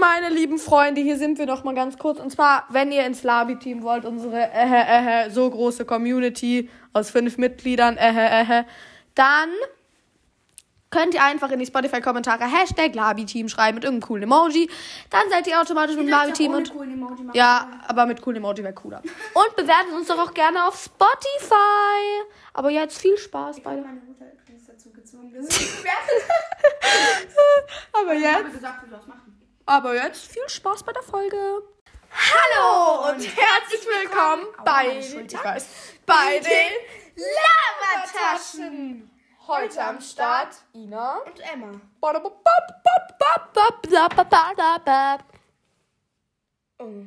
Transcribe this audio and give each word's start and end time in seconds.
meine 0.00 0.34
lieben 0.34 0.58
Freunde, 0.58 1.00
hier 1.00 1.16
sind 1.16 1.38
wir 1.38 1.46
noch 1.46 1.62
mal 1.62 1.74
ganz 1.74 1.98
kurz. 1.98 2.18
Und 2.18 2.30
zwar, 2.30 2.64
wenn 2.70 2.90
ihr 2.90 3.06
ins 3.06 3.22
Labi-Team 3.22 3.82
wollt, 3.82 4.04
unsere 4.04 4.50
äh, 4.52 5.26
äh, 5.26 5.30
so 5.30 5.48
große 5.48 5.84
Community 5.84 6.68
aus 6.92 7.10
fünf 7.10 7.38
Mitgliedern, 7.38 7.96
äh, 7.96 8.60
äh, 8.60 8.64
dann 9.14 9.50
könnt 10.90 11.14
ihr 11.14 11.22
einfach 11.22 11.50
in 11.50 11.60
die 11.60 11.66
Spotify-Kommentare 11.66 12.44
Hashtag 12.44 12.94
Labi-Team 12.94 13.48
schreiben 13.48 13.76
mit 13.76 13.84
irgendeinem 13.84 14.08
coolen 14.08 14.24
Emoji. 14.24 14.68
Dann 15.08 15.30
seid 15.30 15.46
ihr 15.46 15.60
automatisch 15.60 15.96
mit 15.96 16.06
dem 16.06 16.10
Labi-Team 16.10 16.54
und 16.54 16.72
ja, 17.32 17.68
aber 17.86 18.06
mit 18.06 18.20
coolen 18.22 18.38
Emoji 18.38 18.64
wäre 18.64 18.74
cooler. 18.74 19.02
Und 19.34 19.56
bewertet 19.56 19.92
uns 19.94 20.08
doch 20.08 20.18
auch 20.18 20.34
gerne 20.34 20.66
auf 20.66 20.82
Spotify. 20.82 22.24
Aber 22.54 22.70
jetzt 22.70 22.98
viel 22.98 23.16
Spaß 23.16 23.60
bei 23.60 23.76
der. 23.76 23.84
Ich 25.48 25.50
Aber 27.92 28.14
jetzt, 28.14 28.52
gesagt, 28.52 28.84
du 28.84 28.90
sollst 28.90 29.06
machen. 29.06 29.29
Aber 29.70 29.94
jetzt 29.94 30.26
viel 30.26 30.48
Spaß 30.48 30.82
bei 30.82 30.92
der 30.92 31.02
Folge. 31.02 31.62
Hallo 32.10 33.08
und 33.08 33.20
herzlich 33.20 33.86
willkommen 33.86 34.46
bei, 34.64 34.98
ich 34.98 35.32
weiß, 35.32 35.68
bei 36.04 36.40
den 36.40 37.24
Lavataschen. 37.94 39.10
Heute 39.46 39.84
am 39.84 40.00
Start 40.00 40.56
Ina. 40.74 41.18
Und 41.18 41.40
Emma. 41.52 41.80
Oh. 46.78 47.04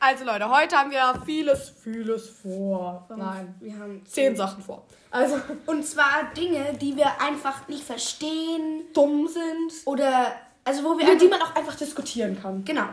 Also 0.00 0.24
Leute, 0.24 0.50
heute 0.50 0.76
haben 0.76 0.90
wir 0.90 1.22
vieles, 1.24 1.70
vieles 1.82 2.28
vor. 2.28 3.06
Nein, 3.08 3.54
Wir 3.60 3.78
haben 3.78 4.04
zehn 4.04 4.36
Sachen 4.36 4.62
vor. 4.62 4.84
Also 5.10 5.40
Und 5.66 5.86
zwar 5.86 6.24
Dinge, 6.36 6.74
die 6.74 6.96
wir 6.96 7.20
einfach 7.20 7.66
nicht 7.68 7.84
verstehen 7.84 8.92
dumm 8.92 9.28
sind, 9.28 9.72
oder 9.86 10.32
also 10.66 10.84
wo 10.84 10.98
wir 10.98 11.06
über 11.06 11.16
die 11.16 11.28
man 11.28 11.40
auch 11.40 11.54
einfach 11.54 11.74
diskutieren 11.76 12.38
kann. 12.40 12.62
genau. 12.64 12.88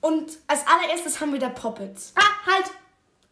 Und 0.00 0.30
als 0.46 0.64
allererstes 0.66 1.20
haben 1.20 1.32
wir 1.32 1.40
da 1.40 1.48
Poppets. 1.48 2.12
Ah, 2.16 2.50
halt! 2.52 2.70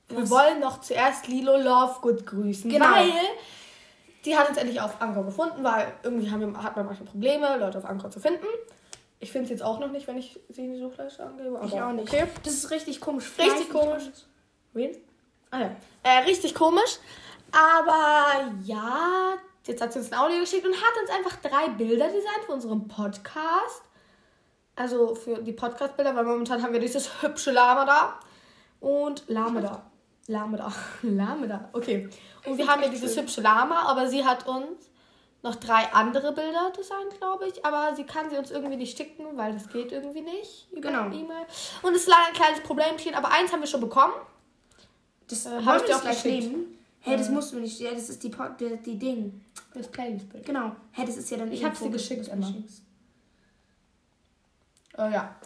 Wir 0.09 0.29
wollen 0.29 0.61
noch 0.61 0.81
zuerst 0.81 1.29
Lilo 1.29 1.57
Lovegood 1.57 2.27
grüßen, 2.27 2.71
Genau. 2.71 2.85
weil 2.91 3.13
die 4.25 4.37
hat 4.37 4.49
uns 4.49 4.59
endlich 4.59 4.81
auf 4.81 5.01
Anchor 5.01 5.25
gefunden, 5.25 5.63
weil 5.63 5.93
irgendwie 6.03 6.31
haben 6.31 6.41
wir, 6.41 6.63
hat 6.63 6.77
man 6.77 6.87
manchmal 6.87 7.09
Probleme, 7.09 7.57
Leute 7.59 7.79
auf 7.79 7.85
Anchor 7.85 8.11
zu 8.11 8.21
finden. 8.21 8.45
Ich 9.21 9.31
finde 9.33 9.45
es 9.45 9.51
jetzt 9.51 9.63
auch 9.63 9.79
noch 9.79 9.91
nicht, 9.91 10.07
wenn 10.07 10.19
ich 10.19 10.39
sie 10.51 10.65
in 10.65 10.73
die 10.73 10.79
Suchleiste 10.81 11.25
angebe. 11.25 11.57
Aber 11.57 11.67
Ich 11.67 11.81
auch 11.81 11.93
nicht. 11.93 12.09
Okay. 12.13 12.27
Das 12.43 12.55
ist 12.55 12.71
richtig 12.71 13.01
komisch. 13.01 13.31
Richtig 13.39 13.71
komisch. 13.71 14.05
Wen? 14.73 14.97
Ah 15.51 15.61
ja. 15.61 15.71
Äh, 16.03 16.19
richtig 16.25 16.55
komisch. 16.55 16.99
Aber 17.53 18.51
ja, 18.65 19.35
jetzt 19.67 19.81
hat 19.83 19.93
sie 19.93 19.99
uns 19.99 20.13
ein 20.13 20.19
Audio 20.19 20.41
geschickt 20.41 20.67
und 20.67 20.75
hat 20.75 20.93
uns 21.01 21.11
einfach 21.11 21.37
drei 21.41 21.69
Bilder 21.71 22.07
designt 22.07 22.45
für 22.47 22.53
unseren 22.53 22.87
Podcast. 22.89 23.83
Also 24.77 25.15
für 25.15 25.37
die 25.43 25.53
Podcast-Bilder, 25.53 26.17
weil 26.17 26.25
momentan 26.25 26.63
haben 26.63 26.73
wir 26.73 26.81
dieses 26.81 27.23
hübsche 27.23 27.53
Lama 27.53 27.85
da. 27.85 28.21
Und 28.81 29.25
Lama 29.29 29.61
da. 29.61 29.87
Lama 30.27 30.57
da. 30.57 30.73
Lama 31.03 31.47
da. 31.47 31.69
Okay. 31.73 32.09
Und 32.45 32.59
wir 32.59 32.67
haben 32.67 32.83
ja 32.83 32.89
dieses 32.89 33.17
hübsche 33.17 33.41
Lama, 33.41 33.83
aber 33.83 34.09
sie 34.09 34.25
hat 34.25 34.47
uns 34.49 34.91
noch 35.43 35.55
drei 35.57 35.93
andere 35.93 36.33
Bilder 36.33 36.73
designt, 36.77 37.19
glaube 37.19 37.47
ich. 37.49 37.65
Aber 37.65 37.95
sie 37.95 38.05
kann 38.05 38.31
sie 38.31 38.37
uns 38.37 38.51
irgendwie 38.51 38.77
nicht 38.77 38.97
schicken, 38.97 39.25
weil 39.37 39.53
das 39.53 39.69
geht 39.69 39.93
irgendwie 39.93 40.23
nicht 40.23 40.67
über 40.73 40.81
Genau. 40.89 41.05
E-Mail. 41.07 41.47
Und 41.83 41.95
es 41.95 42.03
ist 42.03 42.09
leider 42.09 42.27
ein 42.29 42.33
kleines 42.35 42.61
Problemchen, 42.61 43.15
aber 43.15 43.31
eins 43.31 43.53
haben 43.53 43.61
wir 43.61 43.67
schon 43.67 43.81
bekommen. 43.83 44.15
Das 45.29 45.47
Äh, 45.47 45.51
habe 45.51 45.65
hab 45.67 45.77
ich 45.77 45.83
dir 45.85 45.93
auch 45.95 45.99
auch 45.99 46.03
gleich 46.03 46.23
geschickt. 46.23 46.51
nehmen. 46.51 46.74
Hey, 47.05 47.19
das 47.19 47.29
musst 47.29 47.53
du 47.53 47.61
nicht. 47.61 47.79
Ja, 47.81 47.93
das 47.93 48.09
ist 48.09 48.23
die, 48.23 48.31
Pod, 48.31 48.59
die, 48.59 48.79
die 48.79 48.99
Ding. 48.99 49.45
Das 49.75 49.89
Playlist-Bild. 49.89 50.47
Genau. 50.47 50.75
Hey, 50.91 51.05
das 51.05 51.19
ist 51.19 51.31
ja 51.31 51.37
dann 51.37 51.53
Ich 51.53 51.63
hab's 51.63 51.81
dir 51.81 51.91
geschickt, 51.91 52.23
das 52.23 52.29
Emma. 52.29 52.51
Äh, 54.97 55.13
ja. 55.13 55.37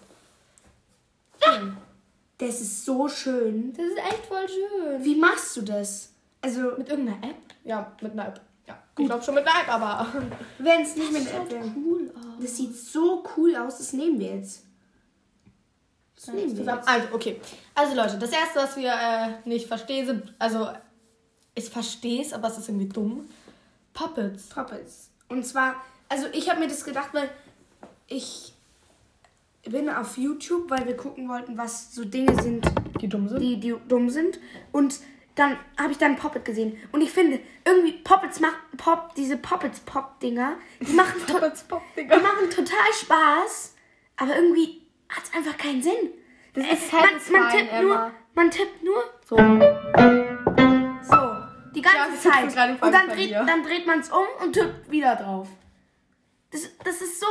Das 2.38 2.60
ist 2.60 2.84
so 2.84 3.08
schön. 3.08 3.72
Das 3.72 3.86
ist 3.86 3.98
echt 3.98 4.26
voll 4.26 4.46
schön. 4.48 5.04
Wie 5.04 5.16
machst 5.16 5.56
du 5.56 5.62
das? 5.62 6.12
Also, 6.42 6.60
Mit 6.78 6.90
irgendeiner 6.90 7.28
App? 7.28 7.36
Ja, 7.64 7.90
mit 8.00 8.12
einer 8.12 8.28
App. 8.28 8.40
Ja. 8.68 8.78
Ich 8.96 9.06
glaube 9.06 9.24
schon 9.24 9.34
mit 9.34 9.44
einer 9.44 9.60
App, 9.60 9.68
aber. 9.68 10.06
wenn 10.58 10.82
es 10.82 10.94
nicht 10.94 11.10
mit 11.10 11.26
der 11.26 11.40
App 11.40 11.50
wäre. 11.50 11.72
cool 11.74 12.12
aus. 12.16 12.40
Das 12.40 12.56
sieht 12.56 12.76
so 12.76 13.24
cool 13.36 13.56
aus. 13.56 13.78
Das 13.78 13.92
nehmen 13.94 14.20
wir 14.20 14.36
jetzt. 14.36 14.64
Das 16.14 16.28
nehmen 16.28 16.56
wir 16.56 16.64
jetzt. 16.64 16.88
Also, 16.88 17.08
okay. 17.12 17.40
Also, 17.74 17.96
Leute, 17.96 18.16
das 18.16 18.30
erste, 18.30 18.60
was 18.60 18.76
wir 18.76 18.92
äh, 18.92 19.48
nicht 19.48 19.66
verstehen, 19.66 20.06
sind. 20.06 20.34
Also, 20.38 20.68
ich 21.58 21.70
verstehe 21.70 22.22
es, 22.22 22.32
aber 22.32 22.48
es 22.48 22.58
ist 22.58 22.68
irgendwie 22.68 22.88
dumm. 22.88 23.28
Puppets. 23.94 24.48
Puppets. 24.48 25.10
Und 25.28 25.44
zwar, 25.44 25.74
also 26.08 26.26
ich 26.32 26.48
habe 26.48 26.60
mir 26.60 26.68
das 26.68 26.84
gedacht, 26.84 27.10
weil 27.12 27.28
ich 28.06 28.52
bin 29.68 29.88
auf 29.90 30.16
YouTube, 30.16 30.70
weil 30.70 30.86
wir 30.86 30.96
gucken 30.96 31.28
wollten, 31.28 31.58
was 31.58 31.94
so 31.94 32.04
Dinge 32.04 32.40
sind, 32.42 32.64
Die 33.00 33.08
dumm 33.08 33.28
sind. 33.28 33.40
die, 33.40 33.58
die 33.60 33.74
dumm 33.88 34.08
sind. 34.08 34.38
Und 34.72 35.00
dann 35.34 35.56
habe 35.78 35.92
ich 35.92 35.98
da 35.98 36.06
ein 36.06 36.16
Puppet 36.16 36.44
gesehen. 36.44 36.76
Und 36.92 37.00
ich 37.02 37.10
finde, 37.10 37.40
irgendwie 37.64 37.92
Puppets 37.92 38.40
machen, 38.40 38.56
Pop, 38.76 39.14
diese 39.16 39.36
Puppets-Pop-Dinger, 39.36 40.56
die 40.80 40.92
machen, 40.92 41.20
to 41.26 41.34
Puppets, 41.34 41.62
Pop, 41.64 41.82
die 41.96 42.02
Digga. 42.02 42.16
machen 42.18 42.48
total 42.50 42.92
Spaß, 42.94 43.74
aber 44.16 44.34
irgendwie 44.36 44.82
hat 45.08 45.24
es 45.24 45.34
einfach 45.36 45.56
keinen 45.58 45.82
Sinn. 45.82 46.10
Das 46.54 46.64
Äh, 46.64 46.72
ist 46.72 46.92
man, 46.92 47.02
man 47.02 47.10
satisfying, 47.12 47.50
tippt 47.68 47.82
nur, 47.82 47.94
Emma. 47.94 48.12
man 48.34 48.50
tippt 48.50 48.82
nur 48.82 49.04
so, 49.28 49.36
Ja, 51.94 52.04
ganze 52.06 52.16
sitzen 52.22 52.50
Zeit. 52.50 52.82
Und 52.82 52.92
dann 52.92 53.08
dreht, 53.08 53.32
dann 53.34 53.62
dreht 53.62 53.86
man 53.86 54.00
es 54.00 54.10
um 54.10 54.26
und 54.42 54.52
tippt 54.52 54.90
wieder 54.90 55.16
drauf. 55.16 55.48
Das, 56.50 56.62
das 56.84 57.00
ist 57.02 57.20
so 57.20 57.26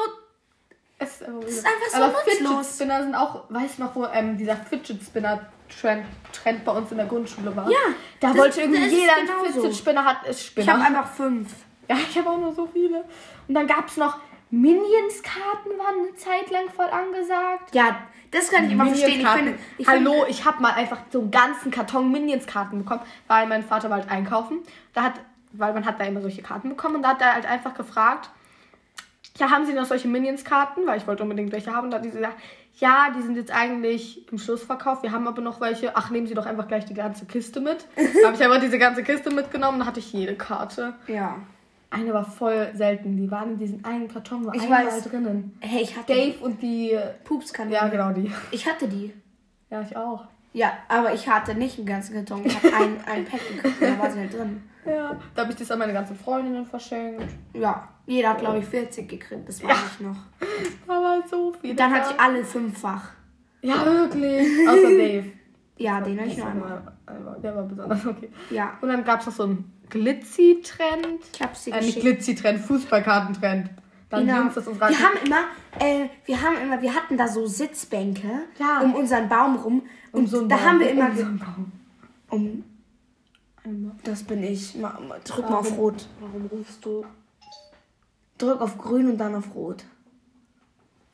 Es 1.00 1.22
ist, 1.22 1.24
einfach 1.28 1.48
ist 1.48 1.66
einfach 1.66 1.88
so 1.92 1.98
aber 1.98 2.08
nutzlos. 2.14 2.50
Fidget 2.50 2.66
Spinner 2.76 3.04
sind 3.04 3.16
auch, 3.16 3.44
weißt 3.50 3.78
du 3.80 3.84
noch, 3.84 3.96
wo 3.96 4.06
ähm, 4.06 4.38
dieser 4.38 4.56
Fidget 4.56 5.02
Spinner 5.04 5.52
Trend, 5.82 6.06
Trend 6.32 6.64
bei 6.64 6.72
uns 6.72 6.92
in 6.92 6.98
der 6.98 7.08
Grundschule 7.08 7.56
war? 7.56 7.70
Ja, 7.70 7.78
Da 8.20 8.30
das- 8.30 8.38
wollte 8.38 8.62
irgendwie 8.62 8.82
das 8.84 8.92
jeder 8.92 9.16
einen. 9.16 9.54
Fidget 9.54 9.76
Spinner 9.76 10.06
hat 10.06 10.18
Ich 10.30 10.46
Spinner. 10.48 10.74
habe 10.74 10.84
einfach 10.84 11.12
fünf. 11.14 11.52
ja, 11.90 11.98
ich 12.10 12.18
habe 12.18 12.30
auch 12.30 12.38
nur 12.38 12.54
so 12.54 12.68
viele. 12.72 13.04
Und 13.48 13.54
dann 13.54 13.68
gab 13.68 13.88
es 13.88 13.98
noch 13.98 14.18
Minions-Karten, 14.50 15.78
waren 15.78 16.08
eine 16.08 16.16
Zeit 16.16 16.50
lang 16.52 16.70
voll 16.70 16.86
angesagt. 16.86 17.74
Ja, 17.74 17.98
das 18.32 18.50
kann 18.50 18.66
ich 18.66 18.72
immer 18.72 18.88
verstehen. 18.88 19.22
Ich 19.22 19.28
finde, 19.28 19.56
ich 19.78 19.88
Hallo, 19.88 20.12
Finde, 20.12 20.30
ich 20.30 20.46
habe 20.46 20.62
mal 20.62 20.74
einfach 20.74 21.00
so 21.12 21.22
einen 21.22 21.32
ganzen 21.32 21.72
Karton 21.72 22.12
Minions-Karten 22.12 22.80
bekommen, 22.80 23.02
weil 23.28 23.48
mein 23.48 23.64
Vater 23.64 23.90
wollte 23.90 24.10
einkaufen. 24.10 24.60
Da 24.94 25.04
hat, 25.04 25.14
weil 25.52 25.74
man 25.74 25.86
hat 25.86 26.00
da 26.00 26.06
immer 26.06 26.22
solche 26.22 26.42
Karten 26.42 26.70
bekommen 26.70 26.98
und 26.98 27.02
da 27.04 27.10
hat 27.10 27.22
er 27.22 27.34
halt 27.34 27.46
einfach 27.46 27.74
gefragt, 27.74 28.30
ja, 29.38 29.52
haben 29.52 29.66
Sie 29.66 29.74
noch 29.74 29.86
solche 29.86 30.08
Minions-Karten? 30.08 30.88
Weil 30.88 30.98
ich 30.98 31.08
wollte 31.08 31.24
unbedingt 31.24 31.52
welche 31.52 31.72
haben. 31.72 31.86
Und 31.86 31.92
da 31.92 31.98
hat 31.98 32.06
die 32.06 32.10
gesagt, 32.10 32.38
ja, 32.80 33.10
die 33.16 33.22
sind 33.22 33.36
jetzt 33.36 33.52
eigentlich 33.52 34.32
im 34.32 34.38
Schlussverkauf. 34.38 35.04
Wir 35.04 35.12
haben 35.12 35.28
aber 35.28 35.42
noch 35.42 35.62
welche. 35.62 35.96
Ach, 35.96 36.10
nehmen 36.10 36.28
Sie 36.28 36.34
doch 36.34 36.46
einfach 36.46 36.68
gleich 36.68 36.86
die 36.86 36.94
ganze 36.94 37.26
Kiste 37.26 37.60
mit. 37.60 37.86
da 37.96 38.28
habe 38.28 38.36
ich 38.36 38.44
einfach 38.44 38.60
diese 38.60 38.80
ganze 38.80 39.04
Kiste 39.04 39.30
mitgenommen. 39.30 39.80
Da 39.80 39.86
hatte 39.86 40.00
ich 40.00 40.12
jede 40.12 40.36
Karte. 40.36 40.96
ja. 41.08 41.38
Eine 41.90 42.14
war 42.14 42.26
voll 42.26 42.70
selten. 42.74 43.16
Die 43.18 43.30
waren 43.32 43.52
in 43.54 43.58
diesem 43.60 43.86
einen 43.86 44.08
Karton, 44.08 44.46
war 44.46 44.54
Ich 44.56 44.64
einmal 44.64 44.86
weiß. 44.88 45.04
drinnen. 45.06 45.58
Hey, 45.62 45.82
ich 45.84 45.96
hatte 45.98 46.14
Dave 46.14 46.36
und 46.44 46.62
die... 46.62 46.90
die 46.90 47.00
Pupskanone. 47.24 47.76
Ja, 47.76 47.88
genau 47.88 48.12
die. 48.12 48.32
Ich 48.52 48.68
hatte 48.68 48.88
die. 48.88 49.14
Ja, 49.70 49.82
ich 49.82 49.96
auch. 49.96 50.26
Ja, 50.54 50.72
aber 50.88 51.14
ich 51.14 51.28
hatte 51.30 51.56
nicht 51.56 51.78
einen 51.78 51.86
ganzen 51.88 52.14
Karton. 52.16 52.46
Ich 52.46 52.56
habe 52.56 52.74
ein, 52.76 52.98
ein 53.06 53.26
Pack 53.26 53.40
gekriegt, 53.48 53.76
da 53.82 54.00
war 54.00 54.10
sie 54.12 54.20
halt 54.20 54.34
drin. 54.34 54.64
Ja, 54.86 55.18
da 55.36 55.42
habe 55.42 55.52
ich 55.52 55.58
das 55.58 55.70
an 55.72 55.80
meine 55.80 55.94
ganzen 55.94 56.16
Freundinnen 56.16 56.66
verschenkt. 56.66 57.26
Ja, 57.54 57.88
jeder 58.06 58.30
hat, 58.30 58.40
glaube 58.40 58.60
ich, 58.60 58.66
40 58.66 59.08
gekriegt. 59.08 59.48
Das 59.48 59.62
war 59.64 59.72
ich 59.72 60.00
noch. 60.00 60.16
Da 60.88 60.94
war 60.94 61.22
so 61.30 61.52
viel. 61.54 61.76
Dann 61.76 61.92
hatte 61.94 62.14
ich 62.14 62.20
alle 62.20 62.44
fünffach. 62.44 63.12
Ja, 63.62 63.86
wirklich. 63.86 64.48
Außer 64.68 64.90
Dave. 64.98 65.26
Ja, 65.78 66.02
den 66.02 66.18
habe 66.20 66.30
ich 66.30 66.38
noch 66.38 66.46
Der 66.46 66.52
einmal. 66.54 67.40
der 67.44 67.56
war 67.56 67.64
besonders 67.64 68.06
okay. 68.06 68.30
Ja, 68.50 68.78
Und 68.82 68.88
dann 68.90 69.04
gab 69.04 69.20
es 69.20 69.26
noch 69.28 69.34
so 69.34 69.44
einen 69.44 69.72
Glitzy-Trend. 69.90 71.22
ich 71.34 71.42
habe 71.42 71.56
sie 71.56 71.72
Äh, 71.72 71.82
nicht. 71.82 72.00
Glitzy-Trend, 72.00 72.60
Fußballkartentrend. 72.60 73.70
Dann 74.10 74.26
Genau. 74.26 74.38
Jungs, 74.40 74.54
das 74.56 74.68
unserer 74.68 74.90
Wir 74.90 75.00
haben 75.00 75.18
immer, 75.26 75.44
äh, 75.80 76.08
wir 76.26 76.42
haben 76.42 76.58
immer, 76.62 76.82
wir 76.82 76.94
hatten 76.96 77.18
da 77.18 77.28
so 77.28 77.46
Sitzbänke 77.46 78.30
Ja. 78.58 78.80
um 78.82 78.96
unseren 78.96 79.28
Baum 79.28 79.58
rum 79.58 79.82
und 80.14 80.22
um 80.22 80.28
so 80.28 80.40
einen 80.40 80.50
da 80.50 80.56
Baum, 80.56 80.66
haben 80.66 80.80
wir 80.80 80.90
immer 80.92 81.10
um 81.10 81.18
so 81.18 81.24
Baum. 81.24 81.72
um 82.30 82.64
das 84.06 84.24
bin 84.24 84.44
ich. 84.44 84.76
Ma- 84.76 84.98
ma- 85.06 85.18
Drück 85.26 85.50
mal 85.50 85.58
auf 85.58 85.66
Warum- 85.72 85.80
Rot. 85.80 86.08
Warum 86.22 86.46
rufst 86.46 86.86
du? 86.86 87.06
Drück 88.38 88.62
auf 88.62 88.78
Grün 88.78 89.10
und 89.10 89.18
dann 89.18 89.36
auf 89.36 89.54
Rot. 89.54 89.84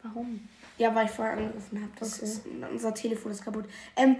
Warum? 0.03 0.39
Ja, 0.77 0.93
weil 0.93 1.05
ich 1.05 1.11
vorher 1.11 1.35
angerufen 1.37 1.81
habe. 1.81 1.91
Das 1.99 2.17
Okay. 2.17 2.25
ist, 2.25 2.43
unser 2.71 2.93
Telefon 2.93 3.31
ist 3.31 3.43
kaputt. 3.43 3.65
Ähm, 3.95 4.17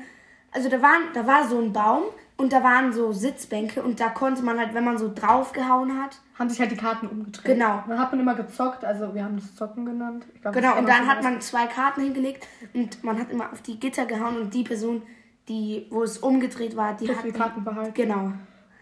also 0.52 0.68
da 0.68 0.82
waren, 0.82 1.02
da 1.14 1.28
war 1.28 1.48
so 1.48 1.60
ein 1.60 1.72
Baum 1.74 2.06
und 2.44 2.52
da 2.52 2.62
waren 2.62 2.92
so 2.92 3.14
Sitzbänke 3.14 3.82
und 3.82 4.00
da 4.02 4.10
konnte 4.10 4.44
man 4.44 4.60
halt, 4.60 4.74
wenn 4.74 4.84
man 4.84 4.98
so 4.98 5.10
draufgehauen 5.14 6.02
hat, 6.04 6.18
Haben 6.38 6.50
sich 6.50 6.60
halt 6.60 6.72
die 6.72 6.76
Karten 6.76 7.08
umgedreht. 7.08 7.46
Genau. 7.46 7.84
Dann 7.88 7.98
hat 7.98 8.12
man 8.12 8.20
immer 8.20 8.36
gezockt, 8.36 8.84
also 8.84 9.16
wir 9.16 9.24
haben 9.24 9.38
das 9.38 9.56
Zocken 9.56 9.86
genannt. 9.86 10.26
Glaub, 10.42 10.54
das 10.54 10.62
genau, 10.62 10.74
war 10.74 10.80
und 10.80 10.90
dann 10.90 11.06
so 11.06 11.10
hat 11.10 11.24
man 11.24 11.42
zwei 11.42 11.68
Karten 11.68 12.02
hingelegt 12.02 12.46
und 12.74 13.02
man 13.04 13.18
hat 13.18 13.32
immer 13.32 13.50
auf 13.52 13.62
die 13.62 13.80
Gitter 13.80 14.06
gehauen 14.06 14.38
und 14.42 14.54
die 14.54 14.64
Person, 14.64 15.02
die, 15.48 15.88
wo 15.90 16.04
es 16.04 16.18
umgedreht 16.18 16.76
war, 16.76 16.94
die 16.96 17.08
so 17.08 17.16
hat 17.16 17.24
die, 17.24 17.32
Karten 17.32 17.64
behalten. 17.64 17.94
Genau. 17.94 18.34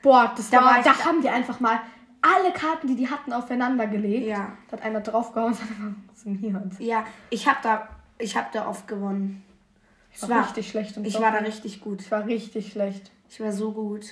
Boah, 0.02 0.34
das 0.36 0.50
Da 0.50 0.58
war, 0.58 0.66
war 0.66 0.84
da 0.84 0.94
da- 0.94 1.06
haben 1.06 1.22
die 1.22 1.30
einfach 1.30 1.60
mal 1.60 1.80
alle 2.24 2.52
Karten, 2.54 2.88
die 2.88 2.96
die 2.96 3.10
hatten, 3.10 3.32
aufeinander 3.32 3.86
gelegt. 3.86 4.26
Ja. 4.26 4.54
Da 4.70 4.78
hat 4.78 4.84
einer 4.84 5.02
draufgehauen 5.02 5.54
und 5.54 5.62
hat 5.62 5.70
einfach 5.70 6.02
funktioniert. 6.16 6.80
Ja, 6.80 7.06
ich 7.30 7.48
habe 7.48 7.60
da 7.62 7.88
Ich 8.18 8.36
habe 8.36 8.48
da 8.54 8.68
oft 8.68 8.88
gewonnen. 8.88 9.44
Ich 10.14 10.28
war, 10.28 10.46
richtig 10.46 10.68
schlecht 10.70 10.98
im 10.98 11.06
Ich 11.06 11.20
war 11.22 11.32
da 11.32 11.38
richtig 11.38 11.80
gut. 11.82 12.02
Ich 12.02 12.12
war 12.12 12.26
richtig 12.26 12.72
schlecht. 12.72 13.12
Ich 13.32 13.40
war 13.40 13.54
so 13.54 13.72
gut. 13.72 14.08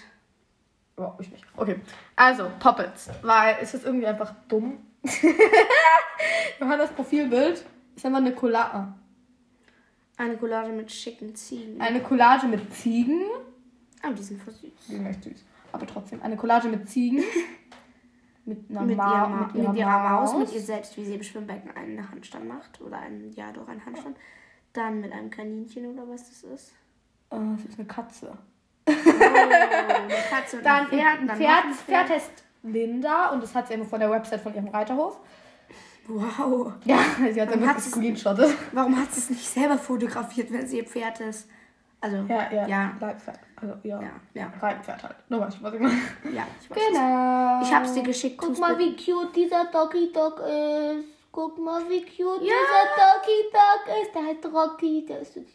Oh, 0.95 1.11
ich 1.19 1.29
nicht. 1.29 1.43
Okay. 1.57 1.81
Also, 2.15 2.49
Poppets. 2.57 3.09
Weil 3.21 3.57
es 3.61 3.73
ist 3.73 3.83
irgendwie 3.85 4.07
einfach 4.07 4.33
dumm. 4.47 4.77
Johannas 6.59 6.89
Profilbild 6.91 7.65
ist 7.97 8.05
einfach 8.05 8.19
eine 8.19 8.33
Collage. 8.33 8.93
Eine 10.15 10.37
Collage 10.37 10.71
mit 10.71 10.89
schicken 10.89 11.35
Ziegen. 11.35 11.81
Eine 11.81 12.01
Collage 12.01 12.47
mit 12.47 12.73
Ziegen. 12.73 13.23
Oh, 14.07 14.13
die 14.13 14.23
sind 14.23 14.41
voll 14.41 14.53
süß. 14.53 14.71
Die 14.87 14.93
sind 14.93 15.05
echt 15.05 15.23
süß. 15.25 15.43
Aber 15.73 15.85
trotzdem. 15.85 16.21
Eine 16.21 16.37
Collage 16.37 16.69
mit 16.69 16.89
Ziegen. 16.89 17.21
Mit 18.45 18.67
einer 18.71 18.81
Mit, 18.81 18.97
Ma 18.97 19.11
ihrer, 19.11 19.27
Ma 19.27 19.51
mit 19.53 19.77
ihrer 19.77 19.99
Maus, 20.09 20.31
mit 20.31 20.41
Maus. 20.47 20.53
ihr 20.55 20.61
selbst, 20.61 20.97
wie 20.97 21.05
sie 21.05 21.13
im 21.13 21.21
Schwimmbecken 21.21 21.69
einen 21.75 22.09
Handstand 22.09 22.47
macht. 22.47 22.81
Oder 22.81 22.97
einen, 22.97 23.31
ja, 23.33 23.51
doch 23.51 23.67
einen 23.67 23.85
Handstand. 23.85 24.17
Dann 24.73 25.01
mit 25.01 25.11
einem 25.11 25.29
Kaninchen 25.29 25.85
oder 25.85 26.07
was 26.09 26.29
das 26.29 26.43
ist. 26.43 26.71
Äh, 27.29 27.37
das 27.57 27.65
ist 27.65 27.77
eine 27.77 27.87
Katze. 27.87 28.35
Oh, 28.89 30.61
Dann 30.63 30.87
Pferd. 30.87 30.89
Pferd, 30.89 31.29
dann 31.29 31.37
Pferd, 31.37 31.65
ein 31.65 31.73
Pferd 31.73 32.09
heißt 32.09 32.31
Linda 32.63 33.29
und 33.29 33.43
das 33.43 33.53
hat 33.55 33.67
sie 33.67 33.73
immer 33.75 33.85
von 33.85 33.99
der 33.99 34.09
Website 34.11 34.41
von 34.41 34.53
ihrem 34.53 34.67
Reiterhof. 34.69 35.17
Wow. 36.07 36.73
Ja, 36.85 36.97
sie 37.31 37.39
hat 37.41 37.49
Warum 37.49 37.61
dann 37.61 37.69
hat 37.69 37.75
wirklich 37.77 37.83
sie's- 37.85 37.91
screenshottet. 37.93 38.55
Warum 38.71 38.99
hat 38.99 39.11
sie 39.13 39.19
es 39.19 39.29
nicht 39.29 39.47
selber 39.47 39.77
fotografiert, 39.77 40.51
wenn 40.51 40.67
sie 40.67 40.77
ihr 40.77 40.85
Pferd 40.85 41.19
ist? 41.19 41.47
Also, 42.01 42.17
Ja, 42.27 42.51
ja. 42.51 42.67
Ja. 42.67 42.91
Leitpferd. 42.99 43.39
Also, 43.57 43.75
ja. 43.83 44.01
Ja, 44.01 44.09
ja. 44.33 44.53
Reitpferd 44.59 45.03
halt. 45.03 45.15
Du 45.29 45.39
weißt, 45.39 45.61
was 45.61 45.73
ich 45.73 45.79
meine. 45.81 45.93
ja 46.33 46.47
ich 46.61 46.69
weiß. 46.71 46.77
Genau. 46.87 47.61
Ich 47.61 47.73
hab's 47.73 47.93
dir 47.93 48.03
geschickt. 48.03 48.37
Guck 48.37 48.57
mal, 48.57 48.77
wie 48.79 48.95
cute 48.95 49.35
dieser 49.35 49.65
Doggy 49.65 50.11
Dog 50.11 50.39
ist. 50.39 51.05
Guck 51.31 51.59
mal, 51.59 51.81
wie 51.89 52.01
cute 52.01 52.41
Ja. 52.43 52.53
dieser 52.55 52.85
Doggy 52.97 53.51
Dog 53.53 54.01
ist. 54.01 54.15
Der 54.15 54.23
heißt 54.25 54.45
Rocky, 54.45 55.05
der 55.07 55.19
ist 55.19 55.33
so 55.35 55.41
süß. 55.41 55.49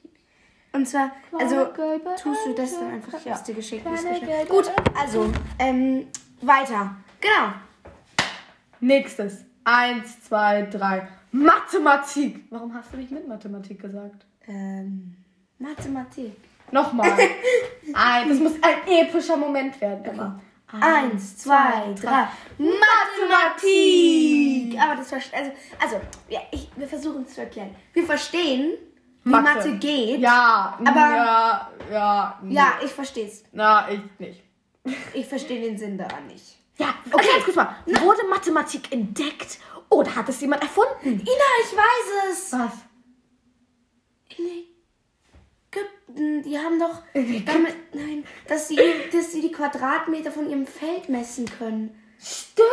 Und 0.74 0.86
zwar, 0.88 1.12
also, 1.38 1.66
tust 2.20 2.46
du 2.46 2.52
das 2.54 2.78
dann 2.78 2.90
einfach? 2.90 3.18
Ich 3.18 3.24
Ja. 3.24 3.32
hab's 3.32 3.44
dir 3.44 3.54
geschickt. 3.54 3.86
Gut, 4.48 4.70
also, 5.00 5.30
ähm, 5.58 6.08
weiter. 6.42 6.96
Genau. 7.20 7.52
Nächstes. 8.80 9.44
Eins, 9.62 10.20
zwei, 10.24 10.62
drei. 10.62 11.06
Mathematik. 11.30 12.44
Warum 12.50 12.74
hast 12.74 12.92
du 12.92 12.96
nicht 12.96 13.12
mit 13.12 13.26
Mathematik 13.28 13.80
gesagt? 13.80 14.26
Ähm, 14.48 15.14
Mathematik. 15.58 16.36
Nochmal. 16.72 17.12
ein, 17.94 18.28
das 18.28 18.38
muss 18.40 18.54
ein 18.60 18.88
epischer 18.88 19.36
Moment 19.36 19.80
werden. 19.80 20.04
Immer. 20.04 20.40
Eins, 20.80 21.36
zwei, 21.38 21.94
drei. 21.94 22.26
Mathematik! 22.58 24.76
Aber 24.80 24.96
das 24.96 25.08
versteht, 25.08 25.34
also, 25.38 25.52
also 25.80 26.00
ja, 26.28 26.40
ich, 26.50 26.68
wir 26.74 26.88
versuchen 26.88 27.22
es 27.26 27.34
zu 27.34 27.42
erklären. 27.42 27.72
Wir 27.92 28.04
verstehen, 28.04 28.72
wie 29.24 29.30
Mathe, 29.30 29.76
geht. 29.78 30.20
Ja, 30.20 30.78
Aber- 30.84 30.94
ja, 31.00 31.70
ja. 31.90 32.38
nee. 32.42 32.54
Ja, 32.54 32.74
ich 32.84 32.90
verstehe 32.92 33.26
es. 33.26 33.44
Na, 33.52 33.88
ich 33.90 34.00
nicht. 34.18 34.42
Ich 35.14 35.26
verstehe 35.26 35.60
den 35.62 35.78
Sinn 35.78 35.96
daran 35.98 36.26
nicht. 36.26 36.58
Ja, 36.76 36.94
okay, 37.10 37.26
jetzt 37.36 37.46
guck 37.46 37.56
mal. 37.56 37.74
Wurde 37.86 38.26
Mathematik 38.28 38.92
entdeckt 38.92 39.58
oder 39.88 40.14
hat 40.14 40.28
es 40.28 40.40
jemand 40.40 40.62
erfunden? 40.62 41.20
Ina, 41.20 41.50
ich 41.62 41.76
weiß 41.76 42.32
es. 42.32 42.52
Was? 42.52 42.72
In 44.36 44.44
Ägypten, 45.70 46.42
die 46.42 46.58
haben 46.58 46.78
doch 46.78 47.02
Ägypten? 47.14 47.46
damit, 47.46 47.94
nein, 47.94 48.24
dass 48.48 48.68
sie, 48.68 48.78
dass 49.12 49.32
sie 49.32 49.40
die 49.40 49.52
Quadratmeter 49.52 50.30
von 50.32 50.48
ihrem 50.50 50.66
Feld 50.66 51.08
messen 51.08 51.46
können. 51.46 51.94
Stimmt. 52.18 52.66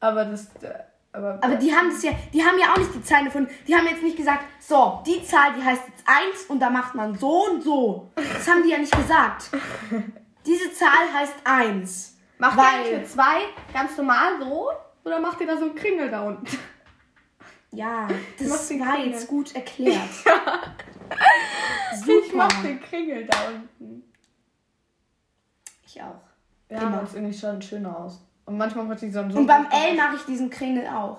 Aber 0.00 0.24
das, 0.24 0.46
äh, 0.62 0.78
aber, 1.18 1.38
Aber 1.42 1.56
die 1.56 1.74
haben 1.74 1.90
das 1.90 2.02
ja, 2.02 2.12
die 2.32 2.42
haben 2.42 2.58
ja 2.58 2.72
auch 2.72 2.78
nicht 2.78 2.94
die 2.94 3.02
Zahlen 3.02 3.26
gefunden. 3.26 3.50
Die 3.66 3.74
haben 3.74 3.86
jetzt 3.86 4.02
nicht 4.02 4.16
gesagt, 4.16 4.44
so, 4.60 5.02
die 5.06 5.22
Zahl, 5.24 5.52
die 5.54 5.62
heißt 5.62 5.82
jetzt 5.88 6.04
1 6.06 6.44
und 6.48 6.60
da 6.60 6.70
macht 6.70 6.94
man 6.94 7.14
so 7.18 7.46
und 7.50 7.62
so. 7.62 8.10
Das 8.14 8.48
haben 8.48 8.62
die 8.62 8.70
ja 8.70 8.78
nicht 8.78 8.96
gesagt. 8.96 9.50
Diese 10.46 10.72
Zahl 10.72 11.12
heißt 11.12 11.34
1. 11.44 12.16
macht 12.38 12.56
ihr 12.56 12.62
weil- 12.62 12.66
eigentlich 12.80 12.98
mit 12.98 13.08
zwei 13.10 13.40
ganz 13.72 13.96
normal 13.96 14.38
so 14.40 14.68
oder 15.04 15.20
macht 15.20 15.40
ihr 15.40 15.46
da 15.46 15.56
so 15.56 15.64
einen 15.66 15.74
Kringel 15.74 16.10
da 16.10 16.22
unten? 16.22 16.46
Ja, 17.72 18.08
das 18.38 18.48
war 18.80 18.92
Kringel. 18.94 19.10
jetzt 19.12 19.26
gut 19.28 19.54
erklärt. 19.54 19.98
Ich 21.90 22.04
Super. 22.04 22.36
mach 22.36 22.62
den 22.62 22.80
Kringel 22.80 23.24
da 23.26 23.36
unten. 23.48 24.04
Ich 25.84 26.00
auch. 26.02 26.20
Ja, 26.70 26.78
Immer. 26.82 26.86
aber 26.88 27.00
das 27.00 27.14
irgendwie 27.14 27.36
schon 27.36 27.60
schöner 27.62 27.98
aus. 27.98 28.20
Und 28.48 28.56
manchmal 28.56 28.86
macht 28.86 29.02
die 29.02 29.10
so 29.10 29.20
Und 29.20 29.46
beim 29.46 29.66
L 29.66 29.94
mache 29.94 30.16
ich 30.16 30.22
diesen 30.22 30.48
Kringel 30.48 30.86
auch. 30.86 31.18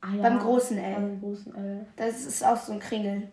ah, 0.00 0.08
ja. 0.16 0.22
beim 0.22 0.40
großen 0.40 0.76
L. 0.76 0.94
Beim 0.94 1.20
großen 1.20 1.54
L. 1.54 1.86
Das 1.94 2.26
ist 2.26 2.44
auch 2.44 2.56
so 2.56 2.72
ein 2.72 2.80
Kringel. 2.80 3.28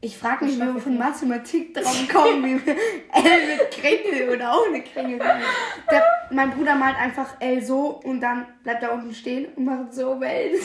Ich 0.00 0.16
frage 0.16 0.44
mich, 0.44 0.54
Ich 0.54 0.60
wie 0.60 0.74
wir 0.74 0.80
von 0.80 0.96
Mathematik 0.96 1.74
drauf 1.74 2.08
kommen, 2.08 2.44
wie 2.44 2.64
wir 2.64 2.72
L 3.12 3.56
mit 3.56 3.70
Kringel 3.72 4.36
oder 4.36 4.54
ohne 4.62 4.80
Kringel. 4.82 5.18
Der, 5.18 6.04
mein 6.30 6.52
Bruder 6.52 6.76
malt 6.76 6.96
einfach 6.96 7.34
L 7.40 7.60
so 7.64 8.00
und 8.04 8.20
dann 8.20 8.46
bleibt 8.62 8.84
er 8.84 8.92
unten 8.92 9.12
stehen 9.12 9.46
und 9.56 9.64
macht 9.64 9.92
so 9.92 10.20
Welt. 10.20 10.60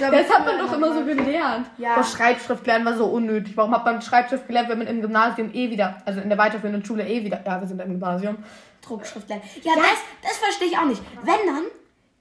So, 0.00 0.10
Das 0.10 0.28
hat 0.28 0.44
man 0.44 0.58
doch 0.58 0.72
immer 0.72 0.92
so 0.92 1.04
gelernt. 1.04 1.70
Ja. 1.78 1.94
Boah, 1.94 2.02
Schreibschrift 2.02 2.66
lernen 2.66 2.84
war 2.84 2.96
so 2.96 3.06
unnötig. 3.06 3.56
Warum 3.56 3.72
hat 3.72 3.84
man 3.84 4.02
Schreibschrift 4.02 4.48
gelernt, 4.48 4.68
wenn 4.68 4.78
man 4.78 4.88
im 4.88 5.00
Gymnasium 5.00 5.54
eh 5.54 5.70
wieder, 5.70 6.02
also 6.04 6.20
in 6.20 6.28
der 6.28 6.36
weiterführenden 6.36 6.84
Schule 6.84 7.06
eh 7.06 7.24
wieder, 7.24 7.40
ja, 7.46 7.60
wir 7.60 7.68
sind 7.68 7.80
im 7.80 7.90
Gymnasium. 7.90 8.38
Druckschrift 8.82 9.28
lernen. 9.28 9.44
Ja, 9.62 9.72
das, 9.76 9.98
das 10.22 10.36
verstehe 10.38 10.66
ich 10.66 10.76
auch 10.76 10.86
nicht. 10.86 11.00
Wenn 11.22 11.46
dann 11.46 11.64